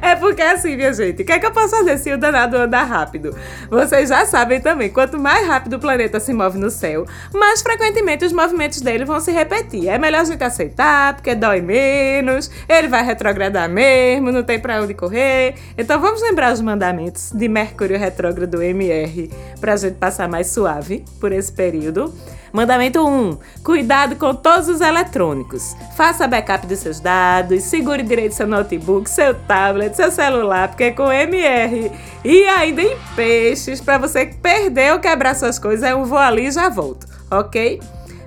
É 0.00 0.16
porque 0.16 0.42
assim, 0.42 0.76
minha 0.76 0.92
gente, 0.92 1.22
o 1.22 1.24
que 1.24 1.32
é 1.32 1.38
que 1.38 1.46
eu 1.46 1.50
posso 1.50 1.70
fazer 1.70 1.98
se 1.98 2.12
o 2.12 2.18
danado 2.18 2.56
anda 2.56 2.82
rápido? 2.82 3.36
Vocês 3.70 4.08
já 4.08 4.24
sabem 4.24 4.60
também, 4.60 4.88
quanto 4.88 5.18
mais 5.18 5.46
rápido 5.46 5.74
o 5.74 5.78
planeta 5.78 6.18
se 6.18 6.32
move 6.32 6.58
no 6.58 6.70
céu, 6.70 7.06
mais 7.32 7.62
frequentemente 7.62 8.24
os 8.24 8.32
movimentos 8.32 8.80
dele 8.80 9.04
vão 9.04 9.20
se 9.20 9.30
repetir. 9.30 9.88
É 9.88 9.98
melhor 9.98 10.22
a 10.22 10.24
gente 10.24 10.42
aceitar, 10.42 11.14
porque 11.14 11.34
dói 11.34 11.60
menos, 11.60 12.50
ele 12.68 12.88
vai 12.88 13.04
retrogradar 13.04 13.68
mesmo, 13.68 14.32
não 14.32 14.42
tem 14.42 14.58
pra 14.58 14.82
onde 14.82 14.94
correr. 14.94 15.54
Então 15.76 16.00
vamos 16.00 16.22
lembrar 16.22 16.52
os 16.52 16.60
mandamentos 16.60 17.30
de 17.32 17.48
Mercúrio 17.48 17.98
retrógrado 17.98 18.62
MR 18.62 19.30
pra 19.60 19.76
gente 19.76 19.96
passar 19.96 20.28
mais 20.28 20.48
suave 20.48 21.04
por 21.20 21.32
esse 21.32 21.52
período. 21.52 22.12
Mandamento 22.52 23.06
1. 23.06 23.38
Cuidado 23.62 24.16
com 24.16 24.34
todos 24.34 24.68
os 24.68 24.80
eletrônicos. 24.80 25.76
Faça 25.96 26.26
backup 26.26 26.66
dos 26.66 26.78
seus 26.78 27.00
dados, 27.00 27.62
segure 27.64 28.02
direito 28.02 28.34
seu 28.34 28.46
notebook, 28.46 29.08
seu 29.08 29.34
tablet, 29.34 29.94
seu 29.94 30.10
celular, 30.10 30.68
porque 30.68 30.92
com 30.92 31.12
MR 31.12 31.90
e 32.24 32.44
ainda 32.44 32.82
em 32.82 32.96
peixes, 33.14 33.80
para 33.80 33.98
você 33.98 34.26
perder 34.26 34.92
ou 34.92 34.98
quebrar 34.98 35.34
suas 35.34 35.58
coisas, 35.58 35.88
eu 35.88 36.04
vou 36.04 36.18
ali 36.18 36.46
e 36.46 36.50
já 36.50 36.68
volto, 36.68 37.06
ok? 37.30 37.80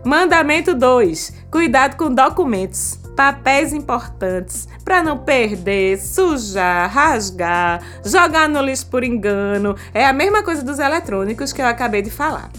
Mandamento 0.03 0.73
2. 0.73 1.33
Cuidado 1.51 1.95
com 1.95 2.13
documentos 2.13 2.99
papéis 3.15 3.73
importantes 3.73 4.67
para 4.83 5.03
não 5.03 5.17
perder, 5.19 5.99
sujar, 5.99 6.89
rasgar, 6.89 7.81
jogar 8.03 8.49
no 8.49 8.61
lixo 8.61 8.87
por 8.87 9.03
engano. 9.03 9.75
É 9.93 10.05
a 10.05 10.13
mesma 10.13 10.43
coisa 10.43 10.63
dos 10.63 10.79
eletrônicos 10.79 11.53
que 11.53 11.61
eu 11.61 11.67
acabei 11.67 12.01
de 12.01 12.09
falar. 12.09 12.49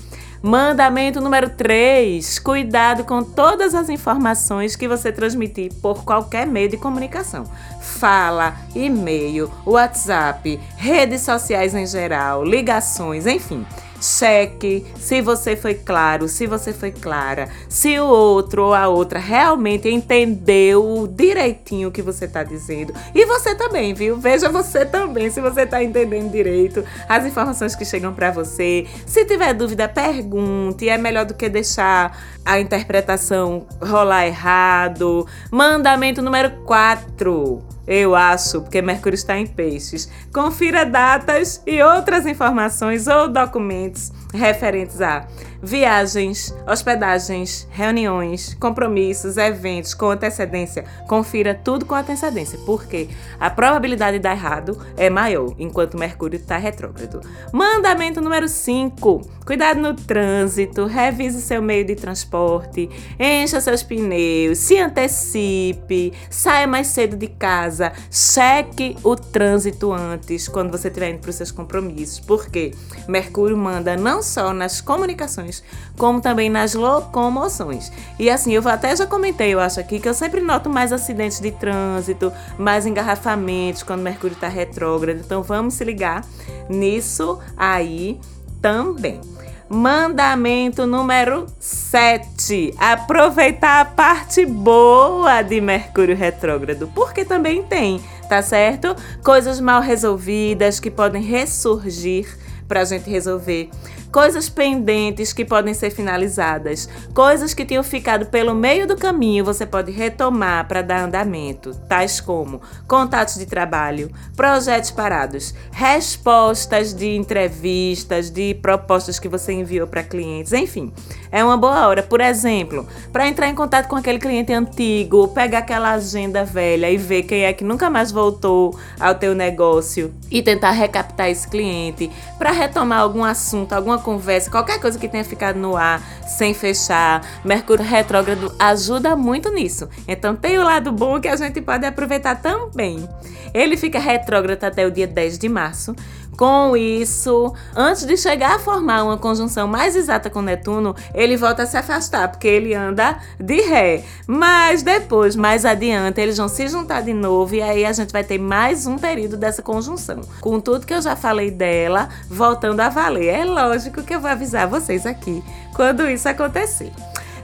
Mandamento 0.43 1.21
número 1.21 1.51
3: 1.51 2.41
cuidado 2.41 3.05
com 3.05 3.23
todas 3.23 3.77
as 3.77 3.89
informações 3.89 4.75
que 4.75 4.89
você 4.89 5.13
transmitir 5.13 5.73
por 5.81 6.05
qualquer 6.05 6.49
meio 6.49 6.69
de 6.69 6.77
comunicação. 6.77 7.45
Fala, 7.81 8.57
e-mail, 8.75 9.49
WhatsApp, 9.65 10.59
redes 10.77 11.21
sociais 11.21 11.77
em 11.77 11.87
geral, 11.87 12.45
ligações, 12.45 13.25
enfim. 13.25 13.65
Cheque 14.03 14.85
se 14.99 15.21
você 15.21 15.55
foi 15.55 15.75
claro, 15.75 16.29
se 16.29 16.47
você 16.47 16.73
foi 16.73 16.91
clara, 16.91 17.49
se 17.69 17.99
o 17.99 18.07
outro 18.07 18.65
ou 18.65 18.75
a 18.75 18.89
outra 18.89 19.19
realmente 19.19 19.89
entendeu 19.89 21.09
direitinho 21.11 21.89
o 21.89 21.93
que 21.93 22.03
você 22.03 22.25
está 22.25 22.43
dizendo. 22.43 22.93
E 23.15 23.25
você 23.25 23.55
também, 23.55 23.95
viu? 23.95 24.17
Veja 24.17 24.49
você 24.49 24.85
também 24.85 25.31
se 25.31 25.41
você 25.41 25.63
está 25.63 25.83
entendendo 25.83 26.31
direito 26.31 26.85
as 27.09 27.25
informações 27.25 27.75
que 27.75 27.85
chegam 27.85 28.13
para 28.13 28.31
você. 28.31 28.87
Se 29.07 29.25
tiver 29.25 29.55
dúvida, 29.55 29.89
pergunte. 29.89 30.89
É 30.89 30.99
melhor 30.99 31.25
do 31.25 31.35
que 31.35 31.49
deixar 31.49 32.42
a 32.45 32.61
interpretação 32.61 33.67
rolar 33.81 34.27
errado. 34.27 35.27
Mandamento 35.51 36.23
número 36.23 36.51
4. 36.65 37.63
Eu 37.87 38.15
acho, 38.15 38.61
porque 38.63 38.81
Mercúrio 38.81 39.17
está 39.17 39.37
em 39.37 39.47
peixes. 39.47 40.09
Confira 40.33 40.85
datas 40.85 41.61
e 41.67 41.83
outras 41.83 42.27
informações 42.27 43.07
ou 43.07 43.29
documentos 43.29 44.13
referentes 44.33 45.01
a 45.01 45.27
viagens, 45.63 46.53
hospedagens, 46.67 47.69
reuniões, 47.71 48.55
compromissos, 48.59 49.37
eventos 49.37 49.95
com 49.95 50.11
antecedência. 50.11 50.85
Confira 51.07 51.55
tudo 51.55 51.87
com 51.87 51.95
antecedência, 51.95 52.59
porque 52.67 53.09
a 53.39 53.49
probabilidade 53.49 54.17
de 54.17 54.23
dar 54.23 54.33
errado 54.33 54.77
é 54.97 55.09
maior 55.09 55.55
enquanto 55.59 55.97
Mercúrio 55.97 56.37
está 56.37 56.57
retrógrado. 56.57 57.21
Mandamento 57.53 58.21
número 58.21 58.49
5: 58.49 59.21
cuidado 59.47 59.81
no 59.81 59.95
trânsito, 59.95 60.87
revise 60.87 61.41
seu 61.41 61.63
meio 61.63 61.85
de 61.85 61.95
transporte, 61.95 62.91
encha 63.19 63.61
seus 63.61 63.85
pneus, 63.85 64.59
se 64.59 64.79
antecipe, 64.79 66.13
saia 66.29 66.67
mais 66.67 66.89
cedo 66.89 67.17
de 67.17 67.29
casa, 67.29 67.93
cheque 68.11 68.97
o 69.05 69.15
trânsito 69.15 69.93
antes 69.93 70.49
quando 70.49 70.73
você 70.73 70.89
estiver 70.89 71.11
indo 71.11 71.21
para 71.21 71.31
os 71.31 71.37
seus 71.37 71.53
compromissos, 71.53 72.19
porque 72.19 72.73
Mercúrio 73.07 73.57
manda 73.57 73.97
não 73.97 74.23
só 74.23 74.53
nas 74.53 74.81
comunicações 74.81 75.52
como 75.99 76.21
também 76.21 76.49
nas 76.49 76.75
locomoções. 76.75 77.91
E 78.19 78.31
assim, 78.31 78.53
eu 78.53 78.67
até 78.69 78.95
já 78.95 79.07
comentei, 79.07 79.53
eu 79.53 79.61
acho 79.61 79.81
aqui, 79.81 79.99
que 79.99 80.09
eu 80.09 80.15
sempre 80.15 80.41
noto 80.41 80.71
mais 80.71 80.93
acidentes 80.93 81.41
de 81.41 81.51
trânsito, 81.51 82.33
mais 82.57 82.87
engarrafamentos 82.87 83.83
quando 83.83 84.03
Mercúrio 84.03 84.35
está 84.35 84.49
retrógrado. 84.49 85.19
Então 85.19 85.43
vamos 85.43 85.75
se 85.75 85.85
ligar 85.85 86.25
nisso 86.69 87.39
aí 87.57 88.21
também. 88.61 89.21
Mandamento 89.69 90.87
número 90.87 91.47
7. 91.59 92.75
Aproveitar 92.77 93.81
a 93.81 93.85
parte 93.87 94.45
boa 94.45 95.41
de 95.41 95.63
Mercúrio 95.63 96.15
retrógrado, 96.15 96.91
porque 96.95 97.25
também 97.25 97.63
tem, 97.63 97.99
tá 98.29 98.43
certo? 98.43 98.95
Coisas 99.25 99.61
mal 99.61 99.81
resolvidas 99.81 100.79
que 100.79 100.91
podem 100.91 101.23
ressurgir 101.23 102.39
para 102.69 102.83
a 102.83 102.85
gente 102.85 103.09
resolver 103.09 103.71
coisas 104.13 104.51
pendentes 104.51 105.33
que 105.33 105.43
podem 105.43 105.73
ser 105.73 105.91
finalizadas, 105.91 106.87
coisas 107.15 107.55
que 107.55 107.65
tinham 107.65 107.83
ficado 107.83 108.27
pelo 108.27 108.55
meio 108.55 108.87
do 108.87 108.95
caminho, 108.95 109.43
você 109.43 109.65
pode 109.65 109.91
retomar 109.91 110.69
para 110.69 110.83
dar 110.83 111.05
andamento, 111.05 111.75
tais 111.89 112.21
como 112.21 112.61
contatos 112.87 113.37
de 113.37 113.47
trabalho, 113.47 114.13
projetos 114.37 114.91
parados, 114.91 115.55
respostas 115.73 116.93
de 116.93 117.17
entrevistas, 117.17 118.29
de 118.29 118.55
propostas 118.55 119.19
que 119.19 119.29
você 119.29 119.55
enviou 119.55 119.87
para 119.87 120.03
clientes, 120.03 120.53
enfim. 120.53 120.93
É 121.31 121.43
uma 121.43 121.57
boa 121.57 121.89
hora, 121.89 122.03
por 122.03 122.21
exemplo, 122.21 122.87
para 123.11 123.27
entrar 123.27 123.49
em 123.49 123.55
contato 123.55 123.89
com 123.89 123.97
aquele 123.97 124.19
cliente 124.19 124.53
antigo, 124.53 125.29
pegar 125.29 125.61
aquela 125.61 125.93
agenda 125.93 126.45
velha 126.45 126.91
e 126.91 126.99
ver 126.99 127.23
quem 127.23 127.45
é 127.45 127.53
que 127.55 127.65
nunca 127.65 127.89
mais 127.89 128.13
voltou 128.13 128.79
ao 129.01 129.15
teu 129.15 129.35
negócio 129.35 130.13
e 130.31 130.43
tentar 130.43 130.73
recaptar 130.73 131.31
esse 131.31 131.49
cliente, 131.49 132.11
para 132.39 132.51
retomar 132.51 133.01
algum 133.01 133.25
assunto, 133.25 133.73
alguma 133.73 134.02
conversa, 134.03 134.51
qualquer 134.51 134.81
coisa 134.81 134.99
que 134.99 135.09
tenha 135.09 135.25
ficado 135.25 135.59
no 135.59 135.77
ar 135.77 136.03
sem 136.27 136.53
fechar. 136.53 137.23
Mercúrio 137.45 137.85
retrógrado 137.85 138.55
ajuda 138.59 139.17
muito 139.17 139.51
nisso. 139.51 139.89
Então 140.07 140.37
tem 140.37 140.59
o 140.59 140.65
lado 140.65 140.93
bom 140.93 141.21
que 141.21 141.29
a 141.29 141.37
gente 141.37 141.61
pode 141.61 141.87
aproveitar 141.87 142.37
também. 142.37 143.09
Ele 143.55 143.77
fica 143.77 143.99
retrógrado 143.99 144.65
até 144.65 144.87
o 144.87 144.91
dia 144.91 145.07
10 145.07 145.39
de 145.39 145.49
março. 145.49 145.95
Com 146.37 146.77
isso, 146.77 147.53
antes 147.77 148.07
de 148.07 148.17
chegar 148.17 148.57
a 148.57 148.59
formar 148.59 149.05
uma 149.05 149.19
conjunção 149.19 149.69
mais 149.69 149.95
exata 149.95 150.31
com 150.31 150.41
Netuno, 150.41 150.97
ele 151.15 151.37
volta 151.37 151.65
a 151.65 151.67
se 151.67 151.77
afastar, 151.77 152.29
porque 152.29 152.49
ele 152.49 152.75
anda 152.75 153.19
de 153.39 153.61
ré. 153.61 154.05
Mas 154.27 154.83
depois, 154.83 155.37
mais 155.37 155.65
adiante, 155.65 156.21
eles 156.21 156.39
vão 156.39 156.49
se 156.49 156.67
juntar 156.69 157.03
de 157.03 157.13
novo 157.13 157.55
e 157.55 157.63
aí 157.63 157.85
a 157.85 157.93
gente 157.93 158.13
vai 158.13 158.25
ter 158.25 158.39
mais 158.39 158.87
um 158.87 158.97
período 158.97 159.37
dessa 159.37 159.63
conjunção. 159.63 160.23
Com 160.41 160.59
tudo 160.59 160.87
que 160.87 160.95
eu 160.95 161.03
já 161.03 161.15
falei 161.15 161.51
dela, 161.51 162.09
voltando 162.29 162.81
a 162.81 162.89
valer. 162.89 163.27
É 163.27 163.45
lógico 163.45 164.03
que 164.03 164.15
eu 164.15 164.21
vou 164.21 164.31
avisar 164.31 164.67
vocês 164.67 165.05
aqui 165.05 165.43
quando 165.75 166.09
isso 166.09 166.29
acontecer. 166.29 166.93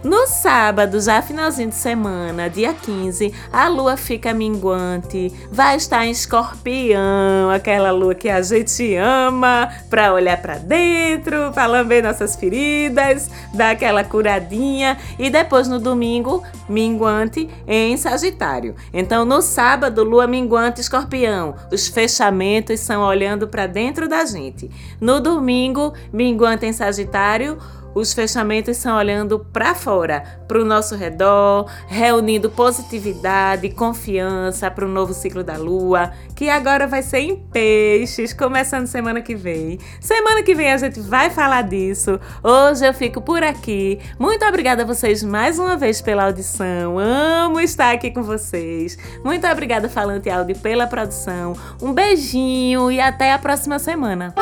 No 0.05 0.29
sábado, 0.29 1.01
já 1.01 1.21
finalzinho 1.21 1.71
de 1.71 1.75
semana, 1.75 2.49
dia 2.49 2.73
15, 2.73 3.35
a 3.53 3.67
lua 3.67 3.97
fica 3.97 4.33
minguante, 4.33 5.33
vai 5.51 5.77
estar 5.77 6.07
em 6.07 6.13
escorpião, 6.13 7.51
aquela 7.53 7.91
lua 7.91 8.15
que 8.15 8.29
a 8.29 8.41
gente 8.41 8.95
ama 8.95 9.69
para 9.91 10.15
olhar 10.15 10.41
para 10.41 10.57
dentro, 10.59 11.51
para 11.53 11.67
lamber 11.67 12.05
nossas 12.05 12.37
feridas, 12.37 13.29
dar 13.53 13.71
aquela 13.71 14.05
curadinha 14.05 14.97
e 15.19 15.29
depois 15.31 15.67
no 15.67 15.81
domingo, 15.81 16.45
minguante 16.69 17.51
em 17.67 17.97
Sagitário. 17.97 18.77
Então, 18.95 19.25
no 19.25 19.43
sábado, 19.43 20.05
lua 20.05 20.29
minguante, 20.29 20.81
escorpião, 20.81 21.57
os 21.73 21.89
fechamentos 21.89 22.79
são 22.79 23.03
olhando 23.03 23.49
para 23.49 23.67
dentro 23.67 24.09
da 24.09 24.25
gente. 24.25 24.71
No 25.01 25.19
domingo, 25.19 25.93
minguante 26.13 26.67
em 26.67 26.73
Sagitário, 26.73 27.59
os 27.95 28.13
fechamentos 28.13 28.77
são 28.77 28.97
olhando 28.97 29.39
para 29.53 29.75
fora, 29.75 30.23
para 30.47 30.61
o 30.61 30.65
nosso 30.65 30.95
redor, 30.95 31.71
reunindo 31.87 32.51
positividade, 32.51 33.69
confiança 33.71 34.71
para 34.71 34.85
o 34.85 34.89
novo 34.89 35.13
ciclo 35.13 35.43
da 35.43 35.57
lua, 35.57 36.13
que 36.35 36.49
agora 36.49 36.87
vai 36.87 37.03
ser 37.03 37.19
em 37.19 37.37
peixes, 37.37 38.33
começando 38.33 38.87
semana 38.87 39.21
que 39.21 39.35
vem. 39.35 39.79
Semana 40.01 40.43
que 40.43 40.55
vem 40.55 40.73
a 40.73 40.77
gente 40.77 41.01
vai 41.01 41.31
falar 41.31 41.63
disso. 41.63 42.19
Hoje 42.43 42.87
eu 42.87 42.95
fico 42.95 43.21
por 43.21 43.43
aqui. 43.43 43.99
Muito 44.19 44.45
obrigada 44.45 44.83
a 44.83 44.87
vocês 44.87 45.23
mais 45.23 45.59
uma 45.59 45.77
vez 45.77 46.01
pela 46.01 46.25
audição. 46.25 46.99
Amo 46.99 47.61
estar 47.61 47.93
aqui 47.93 48.11
com 48.11 48.23
vocês. 48.23 48.99
Muito 49.25 49.47
obrigada, 49.47 49.89
Falante 49.89 50.31
Áudio, 50.31 50.57
pela 50.59 50.87
produção. 50.87 51.55
Um 51.83 51.93
beijinho 51.93 52.91
e 52.91 53.01
até 53.01 53.33
a 53.33 53.39
próxima 53.39 53.79
semana. 53.79 54.35